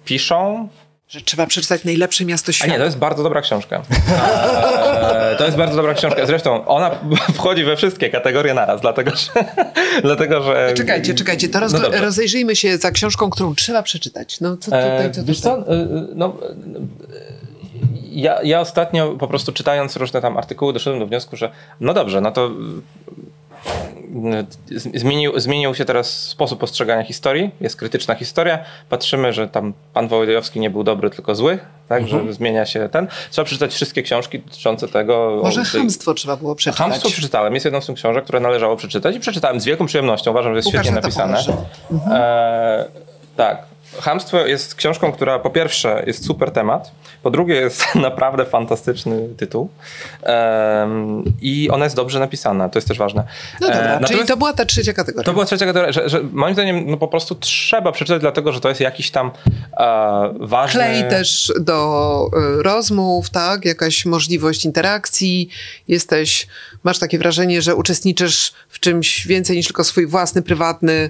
[0.06, 0.68] piszą
[1.12, 2.72] że trzeba przeczytać najlepsze miasto A świata.
[2.72, 3.76] nie, to jest bardzo dobra książka.
[3.76, 6.26] Eee, to jest bardzo dobra książka.
[6.26, 6.92] Zresztą ona
[7.36, 9.32] wchodzi we wszystkie kategorie naraz, dlatego że.
[10.04, 14.42] dlatego, że Czekajcie, czekajcie, to roz, No rozejrzyjmy się za książką, którą trzeba przeczytać.
[14.42, 15.36] No co tutaj, Eee, co tutaj?
[15.36, 15.64] co?
[16.16, 16.38] No,
[18.12, 22.22] ja, ja ostatnio po prostu czytając różne tam artykuły doszedłem do wniosku, że no dobrze,
[22.22, 22.50] no to
[24.96, 27.52] zmienił, zmienił się teraz sposób postrzegania historii.
[27.62, 28.60] Jest krytyczna historia.
[28.90, 31.60] Patrzymy, że tam pan Wołodyjowski nie był dobry, tylko zły.
[31.90, 33.08] Tak, że zmienia się ten.
[33.32, 35.40] Trzeba przeczytać wszystkie książki dotyczące tego.
[35.44, 36.88] Może o chamstwo trzeba było przeczytać.
[36.88, 37.54] Hamstwo przeczytałem.
[37.54, 40.32] Jest jedną z tych książek, które należało przeczytać i przeczytałem z wielką przyjemnością.
[40.32, 41.44] Uważam, że jest Łukasz świetnie napisane.
[41.46, 41.54] pomoże.
[42.12, 42.86] E,
[43.38, 43.71] tak.
[44.00, 46.92] Hamstwo jest książką, która po pierwsze jest super temat,
[47.24, 49.70] po drugie jest naprawdę fantastyczny tytuł
[50.24, 53.24] Em, i ona jest dobrze napisana, to jest też ważne.
[53.62, 55.26] No dobra, E, czyli to była ta trzecia kategoria.
[55.26, 58.62] to była trzecia kategoria, że, że moim zdaniem no po prostu trzeba przeczytać, dlatego że
[58.62, 59.32] to jest jakiś tam
[59.78, 60.80] e, ważny...
[60.80, 63.66] Klej też do y, rozmów, tak?
[63.66, 65.50] Jakaś możliwość interakcji.
[65.88, 66.48] Jesteś,
[66.84, 71.10] masz takie wrażenie, że uczestniczysz w czymś więcej niż tylko swój własny, prywatny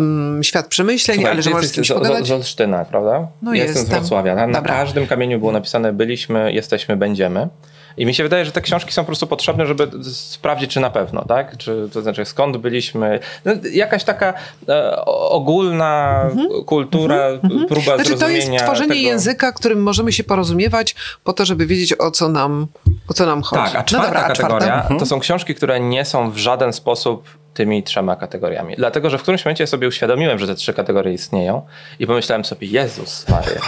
[0.00, 2.26] mm, świat przemyśleń, Słuchaj, ale że możesz z kimś pogadać.
[2.26, 3.28] z Olsztyna, prawda?
[3.42, 3.88] No ja jestem z.
[3.88, 4.34] Wrocławia.
[4.34, 7.48] Na, na każdym kamieniu było napisane byliśmy, jesteśmy, będziemy.
[7.96, 10.90] I mi się wydaje, że te książki są po prostu potrzebne, żeby sprawdzić, czy na
[10.90, 11.56] pewno, tak?
[11.56, 13.18] Czy, to znaczy, skąd byliśmy.
[13.44, 14.34] No, jakaś taka
[14.68, 16.24] e, ogólna
[16.66, 17.28] kultura,
[17.68, 18.04] próba Mhm.
[18.04, 19.08] Znaczy, to zrozumienia jest tworzenie tego.
[19.08, 22.66] języka, którym możemy się porozumiewać po to, żeby wiedzieć, o co nam,
[23.08, 23.62] o co nam chodzi.
[23.62, 24.96] Tak, a no czwarta dobra, a kategoria czwarta?
[24.98, 28.74] to są książki, które nie są w żaden sposób tymi trzema kategoriami.
[28.76, 31.66] Dlatego, że w którymś momencie sobie uświadomiłem, że te trzy kategorie istnieją
[31.98, 33.60] i pomyślałem sobie, Jezus Maria,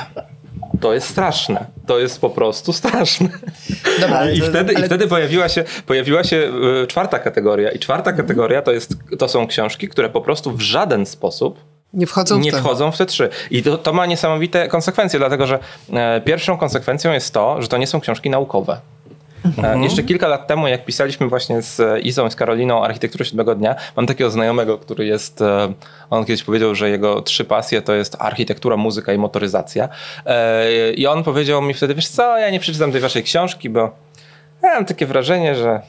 [0.80, 1.66] to jest straszne.
[1.86, 3.28] To jest po prostu straszne.
[4.00, 6.36] Dobra, I to- wtedy, ale- i wtedy pojawiła się, pojawiła się
[6.82, 7.70] y, czwarta kategoria.
[7.70, 11.58] I czwarta kategoria to, jest, to są książki, które po prostu w żaden sposób
[11.92, 12.60] Nie wchodzą nie w to.
[12.60, 13.28] wchodzą w te trzy.
[13.50, 15.58] I to, to ma niesamowite konsekwencje, dlatego że
[15.92, 18.80] e, pierwszą konsekwencją jest to, że to nie są książki naukowe.
[19.64, 23.54] E, Jeszcze kilka lat temu, jak pisaliśmy właśnie z Izą i z Karoliną Architekturę Siódmego
[23.54, 25.72] Dnia, mam takiego znajomego, który jest, e,
[26.10, 29.88] on kiedyś powiedział, że jego trzy pasje to jest architektura, muzyka i motoryzacja.
[30.26, 33.80] E, I on powiedział mi wtedy, wiesz co, ja nie przeczytam tej waszej książki, bo
[34.62, 35.80] ja mam takie wrażenie, że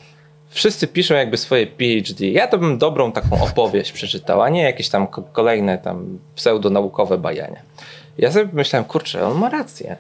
[0.49, 2.25] wszyscy piszą jakby swoje PhD.
[2.27, 7.17] Ja to bym dobrą taką opowieść przeczytał, a nie jakieś tam ko- kolejne tam pseudonaukowe
[7.17, 7.59] bajania.
[8.17, 9.95] Ja sobie myślałem, kurczę, on ma rację.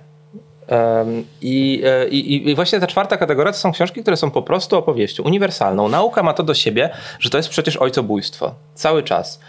[0.67, 4.41] Em, I, e, i, I właśnie ta czwarta kategoria to są książki, które są po
[4.41, 5.89] prostu opowieścią uniwersalną.
[5.89, 8.55] Nauka ma to do siebie, że to jest przecież ojcobójstwo.
[8.75, 9.39] Cały czas.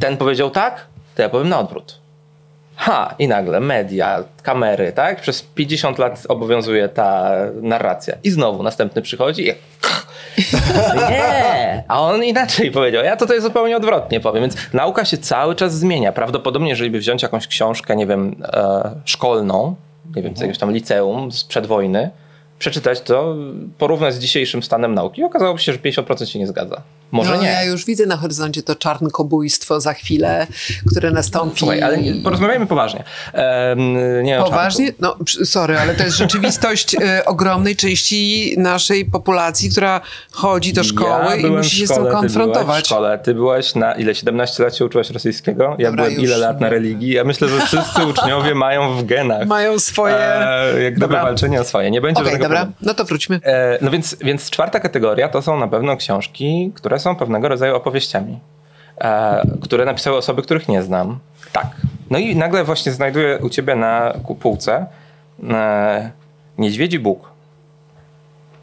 [0.00, 2.00] Ten powiedział tak, to ja powiem na odwrót.
[2.76, 5.20] Ha, i nagle media, kamery, tak?
[5.20, 7.30] Przez 50 lat obowiązuje ta
[7.62, 8.16] narracja.
[8.24, 9.52] I znowu następny przychodzi i
[11.10, 13.04] nie, a on inaczej powiedział.
[13.04, 14.42] Ja to tutaj zupełnie odwrotnie powiem.
[14.42, 16.12] Więc nauka się cały czas zmienia.
[16.12, 19.74] Prawdopodobnie, jeżeli by wziąć jakąś książkę, nie wiem, e, szkolną,
[20.16, 22.10] nie wiem, z jakiegoś tam liceum sprzed wojny,
[22.60, 23.36] przeczytać to,
[23.78, 26.82] porównać z dzisiejszym stanem nauki, okazałoby się, że 50% się nie zgadza.
[27.12, 27.48] Może no, nie.
[27.48, 30.46] Ja już widzę na horyzoncie to czarnkobójstwo za chwilę,
[30.90, 31.58] które nastąpi.
[31.58, 33.04] Słuchaj, ale porozmawiajmy poważnie.
[34.22, 34.92] Nie Poważnie?
[34.98, 41.26] No, sorry, ale to jest rzeczywistość e, ogromnej części naszej populacji, która chodzi do szkoły
[41.30, 42.86] ja i musi się z tym Ty byłaś w konfrontować.
[42.86, 44.14] szkole, ty byłaś na ile?
[44.14, 45.76] 17 lat się uczyłaś rosyjskiego?
[45.78, 47.12] Ja Dobra, byłem ile lat na religii?
[47.12, 49.46] Ja myślę, że wszyscy uczniowie mają w genach.
[49.46, 50.16] Mają swoje...
[50.16, 51.90] E, jak gdyby walczenie o swoje.
[51.90, 53.40] Nie będzie Okej, żadnego dobra, no to wróćmy.
[53.44, 57.76] E, no więc, więc czwarta kategoria to są na pewno książki, które są pewnego rodzaju
[57.76, 58.38] opowieściami,
[59.00, 61.18] e, które napisały osoby, których nie znam.
[61.52, 61.66] Tak.
[62.10, 64.86] No i nagle właśnie znajduję u ciebie na półce
[65.50, 66.10] e,
[66.58, 67.30] Niedźwiedzi Bóg.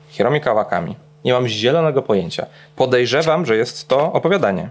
[0.10, 0.96] Hiromi Kawakami.
[1.26, 2.46] Nie mam zielonego pojęcia.
[2.76, 4.70] Podejrzewam, że jest to opowiadanie.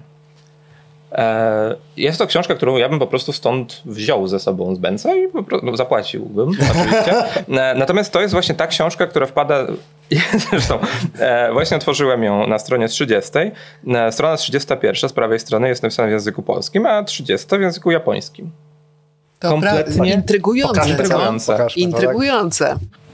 [1.16, 5.14] E, Jest to książka, którą ja bym po prostu stąd wziął ze sobą z Benca
[5.16, 7.14] i po prostu no, zapłaciłbym oczywiście.
[7.48, 9.66] E, Natomiast to jest właśnie ta książka, która wpada.
[10.50, 10.79] Zresztą
[11.18, 13.31] e, właśnie otworzyłem ją na stronie 30.
[13.88, 17.90] E, Strona 31 z prawej strony jest napisana w języku polskim, a 30 w języku
[17.90, 18.50] japońskim.
[19.40, 21.05] Dobra, kompletnie intrygujące, Pokażmy, co?
[21.05, 21.52] intrygujące.
[21.52, 23.05] Pokażmy to, tak?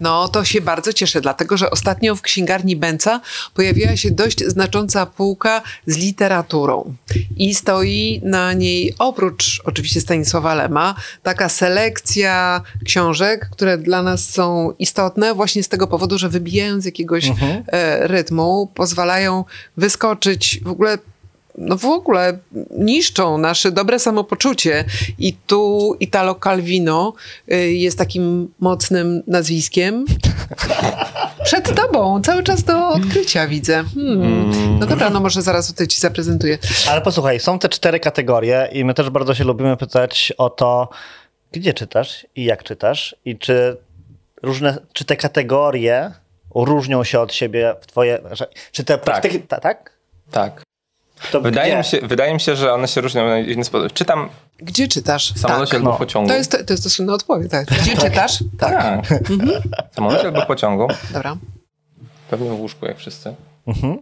[0.00, 3.20] No, to się bardzo cieszę, dlatego że ostatnio w księgarni Benca
[3.54, 6.94] pojawiła się dość znacząca półka z literaturą.
[7.36, 14.72] I stoi na niej, oprócz oczywiście Stanisława Lema, taka selekcja książek, które dla nas są
[14.78, 19.44] istotne właśnie z tego powodu, że wybijają z jakiegoś e, rytmu, pozwalają
[19.76, 20.98] wyskoczyć w ogóle
[21.58, 22.38] no w ogóle
[22.78, 24.84] niszczą nasze dobre samopoczucie
[25.18, 27.12] i tu Italo Calvino
[27.52, 30.04] y, jest takim mocnym nazwiskiem.
[31.44, 33.84] Przed tobą, cały czas do odkrycia widzę.
[33.94, 34.78] Hmm.
[34.78, 36.58] No dobra, no może zaraz tutaj ci zaprezentuję.
[36.90, 40.88] Ale posłuchaj, są te cztery kategorie i my też bardzo się lubimy pytać o to,
[41.52, 43.76] gdzie czytasz i jak czytasz i czy
[44.42, 46.12] różne, czy te kategorie
[46.54, 48.18] różnią się od siebie w twoje,
[48.72, 49.92] czy te praktyki, ta, tak?
[50.30, 50.62] Tak.
[51.32, 51.78] To Wydaje gdzie?
[51.78, 53.92] mi, się, wydaje mi się, że one się różnią na inny sposób.
[53.92, 55.32] Czytam Gdzie czytasz?
[55.32, 55.78] w samolocie tak.
[55.78, 55.96] albo no.
[55.96, 56.28] w pociągu.
[56.28, 57.50] To jest, to jest dosłowna odpowiedź.
[57.50, 57.66] Tak.
[57.66, 58.38] Gdzie czytasz?
[58.58, 59.08] Tak.
[59.08, 59.22] Tak.
[59.92, 60.88] W samolocie albo w pociągu.
[61.12, 61.36] Dobra.
[62.30, 63.34] Pewnie w łóżku, jak wszyscy.
[63.66, 63.98] Mhm.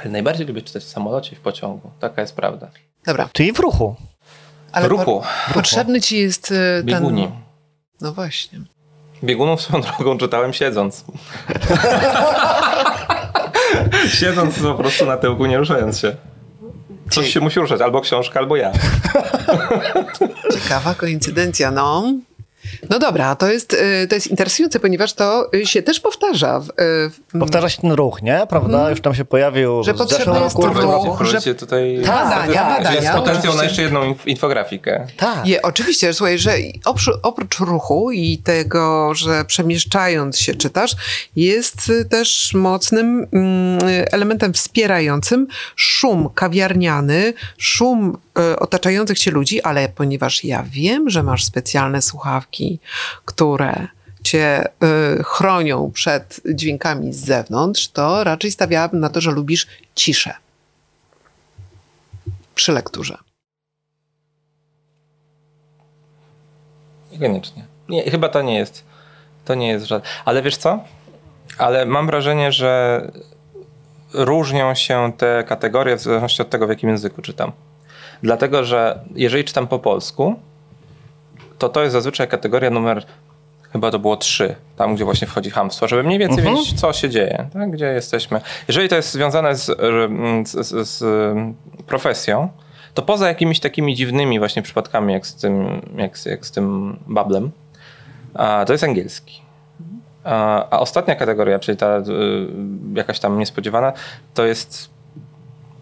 [0.00, 1.90] Ale najbardziej lubię czytać w samolocie i w pociągu.
[2.00, 2.70] Taka jest prawda.
[3.06, 3.28] Dobra.
[3.32, 3.94] Czyli w ruchu.
[4.72, 5.04] Ale w ruchu.
[5.04, 5.22] Po,
[5.54, 6.86] potrzebny ci jest y, ten...
[6.86, 7.30] Bieguni.
[8.00, 8.58] No właśnie.
[9.24, 11.04] Biegunów swoją drogą czytałem siedząc.
[14.20, 16.16] siedząc po prostu na tyłku, nie ruszając się.
[17.10, 18.72] Coś się musi ruszać, albo książka, albo ja.
[20.54, 22.14] Ciekawa koincydencja, no.
[22.90, 26.60] No dobra, to jest, y, to jest interesujące, ponieważ to y, się też powtarza.
[26.60, 26.72] W, y,
[27.10, 28.46] w, Powtarza się ten ruch, nie?
[28.48, 28.90] Prawda?
[28.90, 30.74] Już tam się pojawił Że w zeszłym jest roku.
[30.74, 31.20] w ruch.
[31.20, 31.24] roku.
[31.24, 32.02] że- tutaj...
[32.06, 33.00] Badania, badania.
[33.00, 35.06] Jest potencjał na jeszcze jedną inf- infografikę.
[35.16, 35.46] Tak.
[35.46, 40.96] Je, oczywiście, słuchaj, że oprócz, oprócz ruchu i tego, że przemieszczając się czytasz,
[41.36, 43.78] jest też mocnym mm,
[44.10, 45.46] elementem wspierającym
[45.76, 48.18] szum kawiarniany, szum
[48.58, 52.78] otaczających cię ludzi, ale ponieważ ja wiem, że masz specjalne słuchawki,
[53.24, 53.88] które
[54.22, 60.34] cię y, chronią przed dźwiękami z zewnątrz, to raczej stawiałabym na to, że lubisz ciszę
[62.54, 63.18] przy lekturze.
[67.12, 67.64] Niekoniecznie.
[67.88, 68.84] Nie, chyba to nie jest.
[69.44, 70.08] To nie jest żadne.
[70.24, 70.84] Ale wiesz co?
[71.58, 73.02] Ale mam wrażenie, że
[74.14, 77.52] różnią się te kategorie w zależności od tego, w jakim języku czytam.
[78.22, 80.34] Dlatego, że jeżeli czytam po polsku,
[81.58, 83.04] to to jest zazwyczaj kategoria numer,
[83.72, 87.10] chyba to było trzy, tam gdzie właśnie wchodzi hamstwo, żeby mniej więcej wiedzieć, co się
[87.10, 87.70] dzieje, tak?
[87.70, 88.40] gdzie jesteśmy.
[88.68, 89.66] Jeżeli to jest związane z,
[90.44, 91.04] z, z, z
[91.86, 92.48] profesją,
[92.94, 97.50] to poza jakimiś takimi dziwnymi właśnie przypadkami, jak z tym, jak, jak z tym bablem,
[98.66, 99.42] to jest angielski.
[100.24, 102.02] A, a ostatnia kategoria, czyli ta y,
[102.94, 103.92] jakaś tam niespodziewana,
[104.34, 104.91] to jest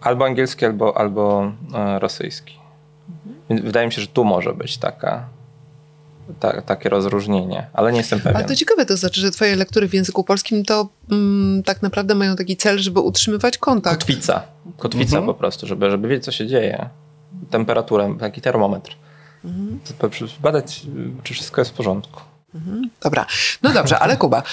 [0.01, 2.59] albo angielski, albo, albo e, rosyjski.
[3.49, 5.29] Więc wydaje mi się, że tu może być taka,
[6.39, 8.37] ta, takie rozróżnienie, ale nie jestem pewien.
[8.37, 12.15] Ale to ciekawe, to znaczy, że twoje lektury w języku polskim to mm, tak naprawdę
[12.15, 13.97] mają taki cel, żeby utrzymywać kontakt.
[13.97, 14.43] Kotwica.
[14.77, 15.25] Kotwica Mhm.
[15.25, 16.89] po prostu, żeby, żeby wiedzieć, co się dzieje.
[17.49, 18.95] Temperaturę, taki termometr.
[19.97, 20.09] To
[20.41, 20.85] Badać,
[21.19, 22.21] y, czy wszystko jest w porządku.
[23.01, 23.25] Dobra,
[23.63, 24.43] no dobrze, ale Kuba,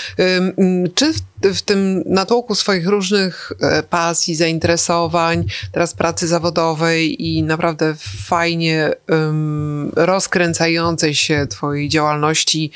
[0.95, 7.95] czy w, w tym natłoku swoich różnych e, pasji, zainteresowań, teraz pracy zawodowej i naprawdę
[8.27, 12.71] fajnie ym, rozkręcającej się twojej działalności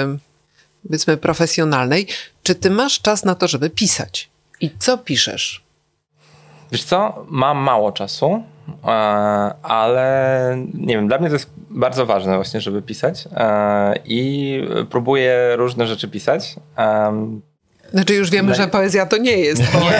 [0.00, 0.18] ym,
[0.82, 2.06] powiedzmy profesjonalnej,
[2.42, 4.30] czy ty masz czas na to, żeby pisać?
[4.60, 5.62] I co piszesz?
[6.72, 8.42] Wiesz co, mam mało czasu,
[9.62, 13.28] ale nie wiem, dla mnie to jest bardzo ważne właśnie, żeby pisać
[14.04, 16.56] i próbuję różne rzeczy pisać.
[17.92, 19.62] Znaczy już wiemy, Dla- że poezja to nie jest.
[19.74, 19.90] Nie,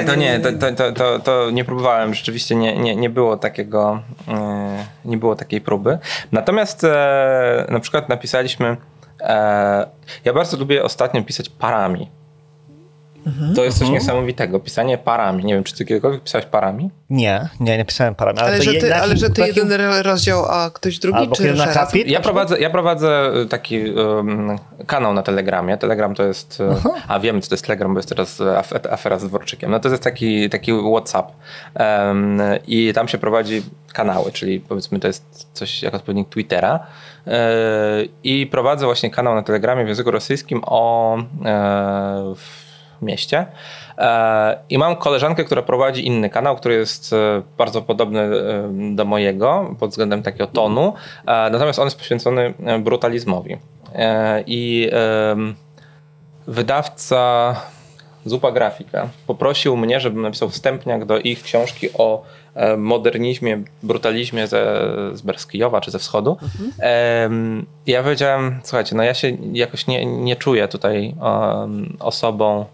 [0.00, 3.36] nie, to nie, to, to, to, to, to nie próbowałem, rzeczywiście nie, nie, nie było
[3.36, 5.98] takiego, e, nie było takiej próby.
[6.32, 8.76] Natomiast e, na przykład napisaliśmy,
[9.20, 9.86] e,
[10.24, 12.10] ja bardzo lubię ostatnio pisać parami.
[13.56, 15.44] To jest coś niesamowitego, pisanie parami.
[15.44, 16.90] Nie wiem, czy ty kiedykolwiek pisałeś parami?
[17.10, 18.38] Nie, nie, nie pisałem parami.
[18.38, 21.18] Ale, Ale, to że ty, na ale że ty na jeden rozdział, a ktoś drugi,
[21.18, 21.68] Albo czy razem?
[21.68, 22.08] akapit?
[22.08, 25.76] Ja prowadzę, ja prowadzę taki um, kanał na Telegramie.
[25.78, 26.60] Telegram to jest.
[26.60, 26.76] e,
[27.08, 29.70] A wiem, co to jest Telegram, bo jest teraz af- afera z Dworczykiem.
[29.70, 31.32] No to jest taki, taki WhatsApp.
[31.74, 36.80] Em, I tam się prowadzi kanały, czyli powiedzmy to jest coś jak odpowiednik Twittera.
[37.26, 37.40] E,
[38.24, 41.16] I prowadzę właśnie kanał na Telegramie w języku rosyjskim o
[42.36, 42.63] w
[43.04, 43.46] mieście.
[43.98, 49.04] E, I mam koleżankę, która prowadzi inny kanał, który jest e, bardzo podobny e, do
[49.04, 50.94] mojego pod względem takiego tonu,
[51.26, 53.56] natomiast on jest poświęcony brutalizmowi.
[54.46, 54.90] I
[56.46, 57.54] wydawca
[58.24, 62.22] Zupa Grafika poprosił mnie, żebym napisał wstępniak do ich książki o
[62.78, 66.36] modernizmie, brutalizmie ze, z Berskijowa czy ze wschodu.
[66.78, 71.14] Em, ja powiedziałem, słuchajcie, no ja się jakoś nie, nie czuję tutaj
[72.00, 72.64] osobą,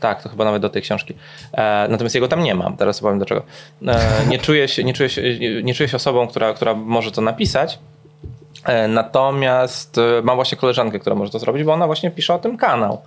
[0.00, 1.14] tak, to chyba nawet do tej książki.
[1.52, 3.42] E, natomiast jego tam nie mam, teraz powiem dlaczego.
[3.86, 5.22] E, nie, czuję się, nie, czuję się,
[5.62, 7.78] nie czuję się osobą, która, która może to napisać.
[8.64, 12.38] E, Natomiast e, mam właśnie koleżankę, która może to zrobić, bo ona właśnie pisze o
[12.38, 13.02] tym kanał.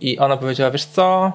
[0.00, 1.32] I ona powiedziała, wiesz co,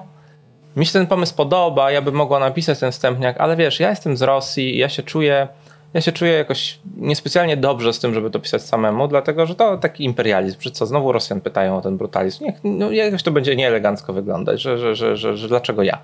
[0.76, 4.16] mi się ten pomysł podoba, ja bym mogła napisać ten wstępniak, ale wiesz, ja jestem
[4.16, 5.48] z Rosji ja się czuję,
[5.94, 9.78] ja się czuję jakoś niespecjalnie dobrze z tym, żeby to pisać samemu, dlatego, że to
[9.78, 13.56] taki imperializm, że co, znowu Rosjan pytają o ten brutalizm, Niech, no, jakoś to będzie
[13.56, 15.98] nieelegancko wyglądać, że, że, że, że, że dlaczego ja?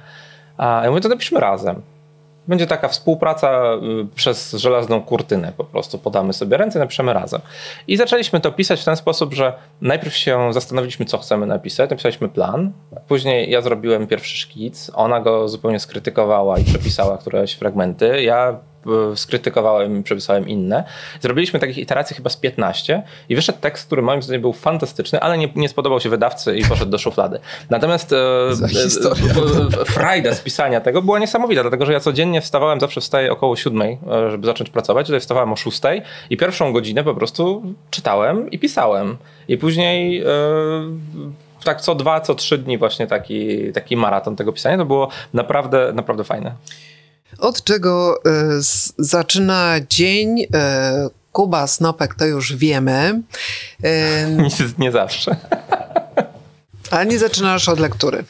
[0.58, 1.82] A ja mówię, to napiszmy razem.
[2.48, 3.62] Będzie taka współpraca
[4.02, 5.98] y, przez żelazną kurtynę po prostu.
[5.98, 7.40] Podamy sobie ręce, napiszemy razem.
[7.88, 11.90] I zaczęliśmy to pisać w ten sposób, że najpierw się zastanowiliśmy, co chcemy napisać.
[11.90, 12.72] Napisaliśmy plan.
[13.08, 14.90] Później ja zrobiłem pierwszy szkic.
[14.94, 18.22] Ona go zupełnie skrytykowała i przepisała któreś fragmenty.
[18.22, 18.58] Ja
[19.14, 20.84] skrytykowałem i przepisałem inne.
[21.20, 25.38] Zrobiliśmy takich iteracji chyba z 15 i wyszedł tekst, który moim zdaniem był fantastyczny, ale
[25.38, 27.40] nie, nie spodobał się wydawcy i poszedł do szuflady.
[27.70, 28.16] Natomiast e,
[29.80, 33.56] e, frajda z pisania tego była niesamowita, dlatego że ja codziennie wstawałem, zawsze wstaję około
[33.56, 35.06] siódmej, e, żeby zacząć pracować.
[35.06, 39.16] Tutaj wstawałem o szóstej i pierwszą godzinę po prostu czytałem i pisałem.
[39.48, 40.26] I później e,
[41.64, 44.76] tak co dwa, co trzy dni właśnie taki, taki maraton tego pisania.
[44.76, 46.54] To było naprawdę, naprawdę fajne.
[47.38, 53.22] Od czego e, z, zaczyna dzień e, Kuba Snopek, to już wiemy.
[53.84, 54.36] E,
[54.78, 55.36] Nie, zawsze.
[56.90, 58.24] ale nie zaczynasz od lektury.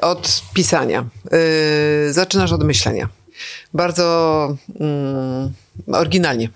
[0.00, 1.04] Od pisania.
[2.10, 3.08] Zaczynasz od myślenia.
[3.74, 5.52] Bardzo mm,
[5.92, 6.48] oryginalnie.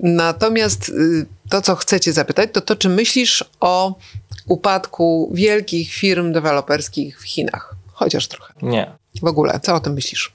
[0.00, 3.98] Natomiast y, to, co chcecie zapytać, to to, czy myślisz o
[4.46, 7.75] upadku wielkich firm deweloperskich w Chinach?
[7.96, 8.54] Chociaż trochę.
[8.62, 8.92] Nie.
[9.22, 10.32] W ogóle, co o tym myślisz?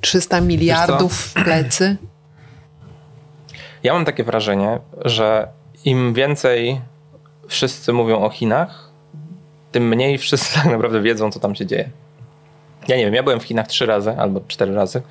[0.00, 1.96] 300 miliardów w plecy?
[3.82, 5.48] Ja mam takie wrażenie, że
[5.84, 6.80] im więcej
[7.48, 8.90] wszyscy mówią o Chinach,
[9.72, 11.90] tym mniej wszyscy tak naprawdę wiedzą, co tam się dzieje.
[12.88, 15.02] Ja nie wiem, ja byłem w Chinach trzy razy albo cztery razy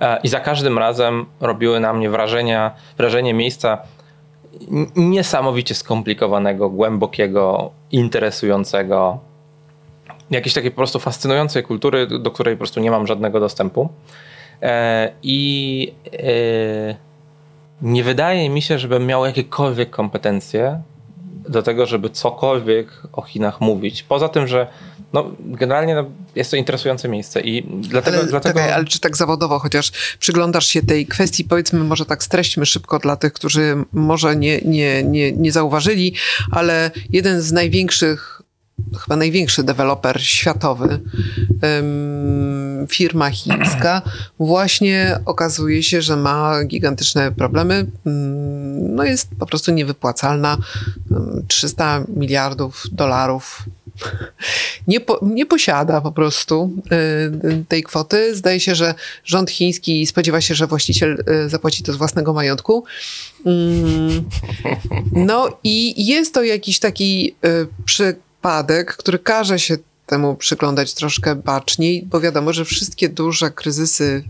[0.00, 3.78] e, i za każdym razem robiły na mnie wrażenia, wrażenie miejsca
[4.96, 9.20] niesamowicie skomplikowanego, głębokiego, interesującego,
[10.30, 13.88] jakiejś takiej po prostu fascynującej kultury, do której po prostu nie mam żadnego dostępu.
[14.62, 16.96] E, I e,
[17.82, 20.82] nie wydaje mi się, żebym miał jakiekolwiek kompetencje
[21.48, 24.02] do tego, żeby cokolwiek o Chinach mówić.
[24.02, 24.66] Poza tym, że
[25.12, 26.04] no, generalnie no,
[26.34, 28.18] jest to interesujące miejsce i dlatego...
[28.18, 28.58] Ale, dlatego...
[28.58, 32.98] czekaj, ale czy tak zawodowo chociaż przyglądasz się tej kwestii, powiedzmy może tak streśćmy szybko
[32.98, 36.14] dla tych, którzy może nie, nie, nie, nie zauważyli,
[36.50, 38.42] ale jeden z największych,
[39.00, 41.00] chyba największy deweloper światowy,
[42.88, 44.02] firma chińska,
[44.38, 47.86] właśnie okazuje się, że ma gigantyczne problemy.
[48.06, 50.56] Mm, No jest po prostu niewypłacalna.
[51.10, 53.62] Em, 300 miliardów dolarów
[54.88, 56.70] nie, po, nie posiada po prostu
[57.68, 58.36] tej kwoty.
[58.36, 58.94] Zdaje się, że
[59.24, 62.84] rząd chiński spodziewa się, że właściciel y, zapłaci to z własnego majątku.
[63.46, 64.24] Mm,
[65.12, 67.66] No i jest to jakiś taki y,
[68.44, 69.76] przypadek, który każe się
[70.06, 74.24] temu przyglądać troszkę baczniej, bo wiadomo, że wszystkie duże kryzysy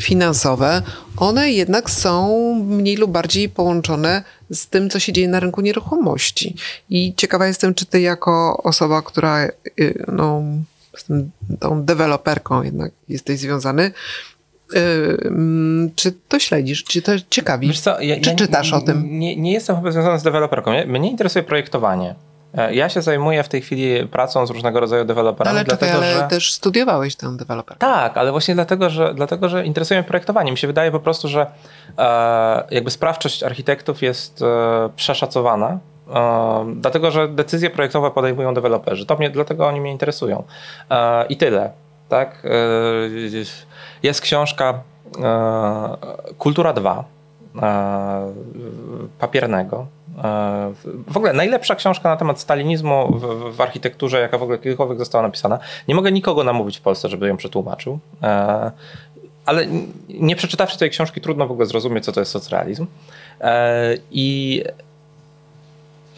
[0.00, 0.82] finansowe,
[1.16, 6.56] one jednak są mniej lub bardziej połączone z tym, co się dzieje na rynku nieruchomości.
[6.90, 9.44] I ciekawa jestem, czy ty jako osoba, która
[9.80, 10.42] y, no,
[10.96, 11.30] z tym,
[11.60, 13.92] tą deweloperką jednak jesteś związany,
[14.74, 14.78] y,
[15.24, 17.68] mm, czy to śledzisz, czy to ciekawi?
[17.68, 19.18] Wiesz co, ja, czy ja czytasz o tym?
[19.18, 20.86] Nie, nie jestem chyba związany z deweloperką.
[20.86, 22.14] Mnie interesuje projektowanie.
[22.58, 26.06] E, Ja się zajmuję w tej chwili pracą z różnego rodzaju deweloperami, Ale czekaj, dlatego
[26.06, 26.28] ale że...
[26.28, 27.80] też studiowałeś tę deweloperkę.
[27.86, 30.50] Tak, ale właśnie dlatego, że, dlatego, że interesuje mnie projektowanie.
[30.50, 31.46] Mi się wydaje po prostu, że
[31.98, 35.78] e, jakby sprawczość architektów jest e, przeszacowana.
[36.14, 39.06] E, dlatego, że decyzje projektowe podejmują deweloperzy.
[39.06, 40.42] To mnie, dlatego oni mnie interesują.
[40.90, 41.70] E, I tyle.
[42.08, 42.42] Tak?
[42.44, 42.48] E,
[44.02, 44.80] jest książka
[46.38, 47.04] Kultura 2
[47.62, 48.32] e,
[49.18, 49.86] papiernego.
[50.18, 50.72] E,
[51.06, 55.22] W ogóle najlepsza książka na temat stalinizmu w, w architekturze, jaka w ogóle kiedykolwiek została
[55.22, 55.58] napisana.
[55.88, 57.98] Nie mogę nikogo namówić w Polsce, żeby ją przetłumaczył.
[58.22, 58.70] E,
[59.46, 59.66] Ale
[60.08, 62.86] nie przeczytawszy tej książki, trudno w ogóle zrozumieć, co to jest socrealizm.
[63.40, 64.62] E, I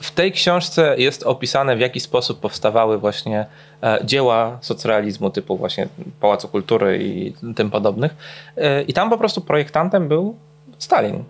[0.01, 3.47] w tej książce jest opisane, w jaki sposób powstawały właśnie
[4.05, 5.88] dzieła socrealizmu typu właśnie
[6.20, 8.14] Pałacu Kultury i tym podobnych.
[8.86, 10.36] I tam po prostu projektantem był
[10.78, 11.24] Stalin.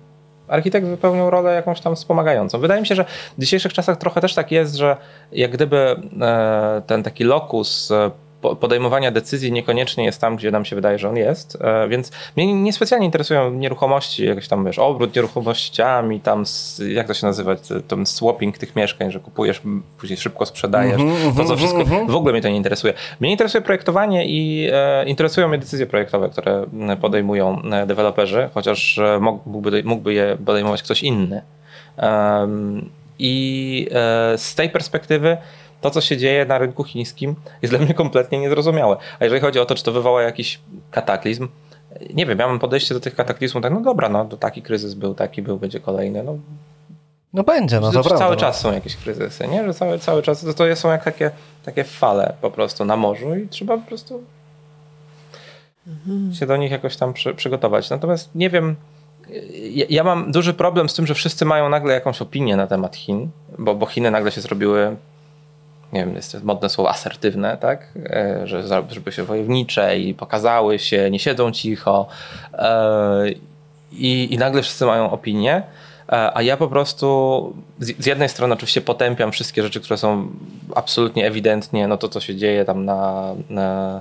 [0.48, 2.58] Architekt wypełniał rolę jakąś tam wspomagającą.
[2.58, 3.04] Wydaje mi się, że
[3.38, 4.96] w dzisiejszych czasach trochę też tak jest, że
[5.32, 8.10] jak gdyby e, ten taki lokus e,
[8.60, 12.54] podejmowania decyzji niekoniecznie jest tam, gdzie nam się wydaje, że on jest, e, więc mnie
[12.54, 16.44] niespecjalnie interesują nieruchomości, jakiś tam, wiesz, obrót nieruchomościami, tam,
[16.88, 19.62] jak to się nazywa, t- ten swapping tych mieszkań, że kupujesz,
[19.98, 21.00] później szybko sprzedajesz,
[21.36, 22.94] to co wszystko, w ogóle mnie to nie interesuje.
[23.20, 26.66] Mnie interesuje projektowanie i e, interesują mnie decyzje projektowe, które
[27.00, 31.42] podejmują e, deweloperzy, chociaż e, mógłby, mógłby je podejmować ktoś inny.
[31.96, 35.36] Em, I e, z tej perspektywy
[35.84, 38.96] to, co się dzieje na rynku chińskim, jest dla mnie kompletnie niezrozumiałe.
[39.20, 40.60] A jeżeli chodzi o to, czy to wywoła jakiś
[40.90, 41.48] kataklizm,
[42.14, 44.94] nie wiem, ja mam podejście do tych kataklizmów tak, no dobra, no to taki kryzys
[44.94, 46.22] był, taki był, będzie kolejny.
[46.22, 46.38] No,
[47.32, 48.18] No będzie, no to prawda.
[48.18, 48.40] cały no.
[48.40, 49.64] czas są jakieś kryzysy, nie?
[49.64, 51.30] Że cały, cały czas to, to są jak takie,
[51.64, 54.22] takie fale po prostu na morzu i trzeba po prostu
[56.32, 57.90] się do nich jakoś tam przy, przygotować.
[57.90, 58.76] Natomiast nie wiem,
[59.70, 62.96] ja, ja mam duży problem z tym, że wszyscy mają nagle jakąś opinię na temat
[62.96, 64.96] Chin, bo, bo Chiny nagle się zrobiły
[65.94, 67.88] nie wiem, jest modne słowo asertywne, tak?
[68.06, 72.06] E, Że żeby się wojownicze i pokazały się, nie siedzą cicho.
[72.52, 73.24] E,
[73.92, 75.62] I, i nagle wszyscy mają opinię.
[76.12, 80.28] E, A ja po prostu z z jednej strony oczywiście potępiam wszystkie rzeczy, które są
[80.74, 84.00] absolutnie ewidentnie, no to co się dzieje tam na, na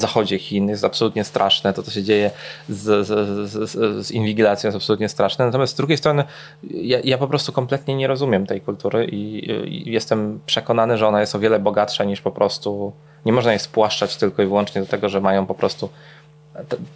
[0.00, 2.30] zachodzie Chin jest absolutnie straszne, to co się dzieje
[2.68, 5.46] z, z, z, z inwigilacją jest absolutnie straszne.
[5.46, 6.24] Natomiast z drugiej strony
[6.70, 11.20] ja, ja po prostu kompletnie nie rozumiem tej kultury i, i jestem przekonany, że ona
[11.20, 12.92] jest o wiele bogatsza niż po prostu,
[13.24, 15.88] nie można jej spłaszczać tylko i wyłącznie do tego, że mają po prostu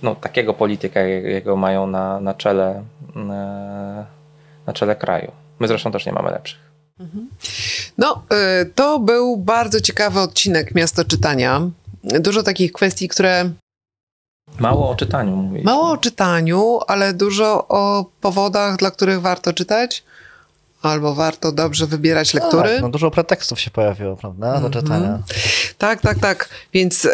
[0.02, 2.82] no, takiego polityka, jakiego mają na, na czele
[3.14, 4.06] na,
[4.66, 5.32] na czele kraju.
[5.58, 6.70] My zresztą też nie mamy lepszych.
[7.98, 8.22] No,
[8.62, 11.60] y, to był bardzo ciekawy odcinek Miasto Czytania.
[12.04, 13.50] Dużo takich kwestii, które
[14.58, 15.64] Mało o czytaniu mówić.
[15.64, 20.04] mało o czytaniu, ale dużo o powodach, dla których warto czytać,
[20.82, 22.68] albo warto dobrze wybierać lektury.
[22.68, 25.18] Tak, no dużo pretekstów się pojawiło, prawda, do czytania.
[25.78, 26.48] Tak, tak, tak.
[26.72, 27.10] Więc y,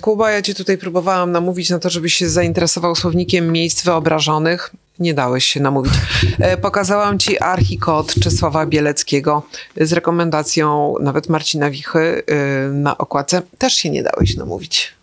[0.00, 4.70] Kuba, ja ci tutaj próbowałam namówić na to, żebyś się zainteresował słownikiem miejsc wyobrażonych.
[5.00, 5.92] Nie dałeś się namówić.
[6.40, 9.42] E, pokazałam ci archikod Czesława Bieleckiego
[9.76, 12.24] z rekomendacją nawet Marcina Wichy y,
[12.72, 13.42] na okładce.
[13.58, 14.94] Też się nie dałeś namówić.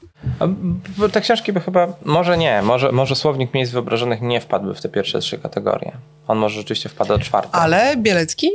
[1.11, 4.89] Te książki by chyba, może nie, może, może słownik miejsc wyobrażonych nie wpadłby w te
[4.89, 5.91] pierwsze trzy kategorie.
[6.27, 7.61] On może rzeczywiście wpada do czwartej.
[7.61, 8.51] Ale Bielecki?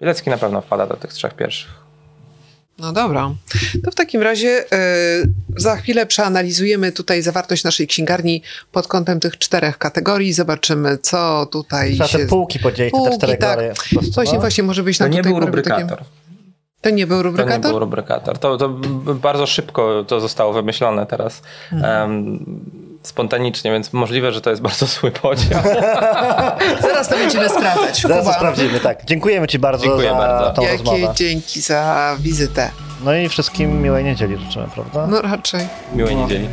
[0.00, 1.89] Bielecki na pewno wpada do tych trzech pierwszych.
[2.80, 3.34] No dobra.
[3.84, 4.66] To w takim razie y,
[5.56, 10.32] za chwilę przeanalizujemy tutaj zawartość naszej księgarni pod kątem tych czterech kategorii.
[10.32, 12.18] Zobaczymy, co tutaj Trzeba się...
[12.18, 13.58] te półki podzielić na te Półki, cztery tak.
[13.90, 14.40] prostu, Właśnie, no.
[14.40, 16.04] właśnie, może być To nie był rubrykator.
[16.80, 17.70] To nie był To nie rubrykator?
[17.70, 18.38] był rubrykator.
[18.38, 18.68] To, to
[19.14, 21.42] bardzo szybko to zostało wymyślone teraz.
[21.72, 22.10] Mhm.
[22.10, 25.62] em, spontanicznie, więc możliwe, że to jest bardzo zły podział.
[26.82, 28.00] Zaraz to będziemy sprawdzać.
[28.02, 29.04] Zaraz to sprawdzimy, tak.
[29.04, 30.50] Dziękujemy Ci bardzo Dziękuję za bardzo.
[30.50, 31.12] tą Jakie rozmowę.
[31.14, 32.70] dzięki za wizytę.
[33.04, 35.06] No i wszystkim miłej niedzieli życzymy, prawda?
[35.06, 35.60] No raczej.
[35.94, 36.48] Miłej niedzieli.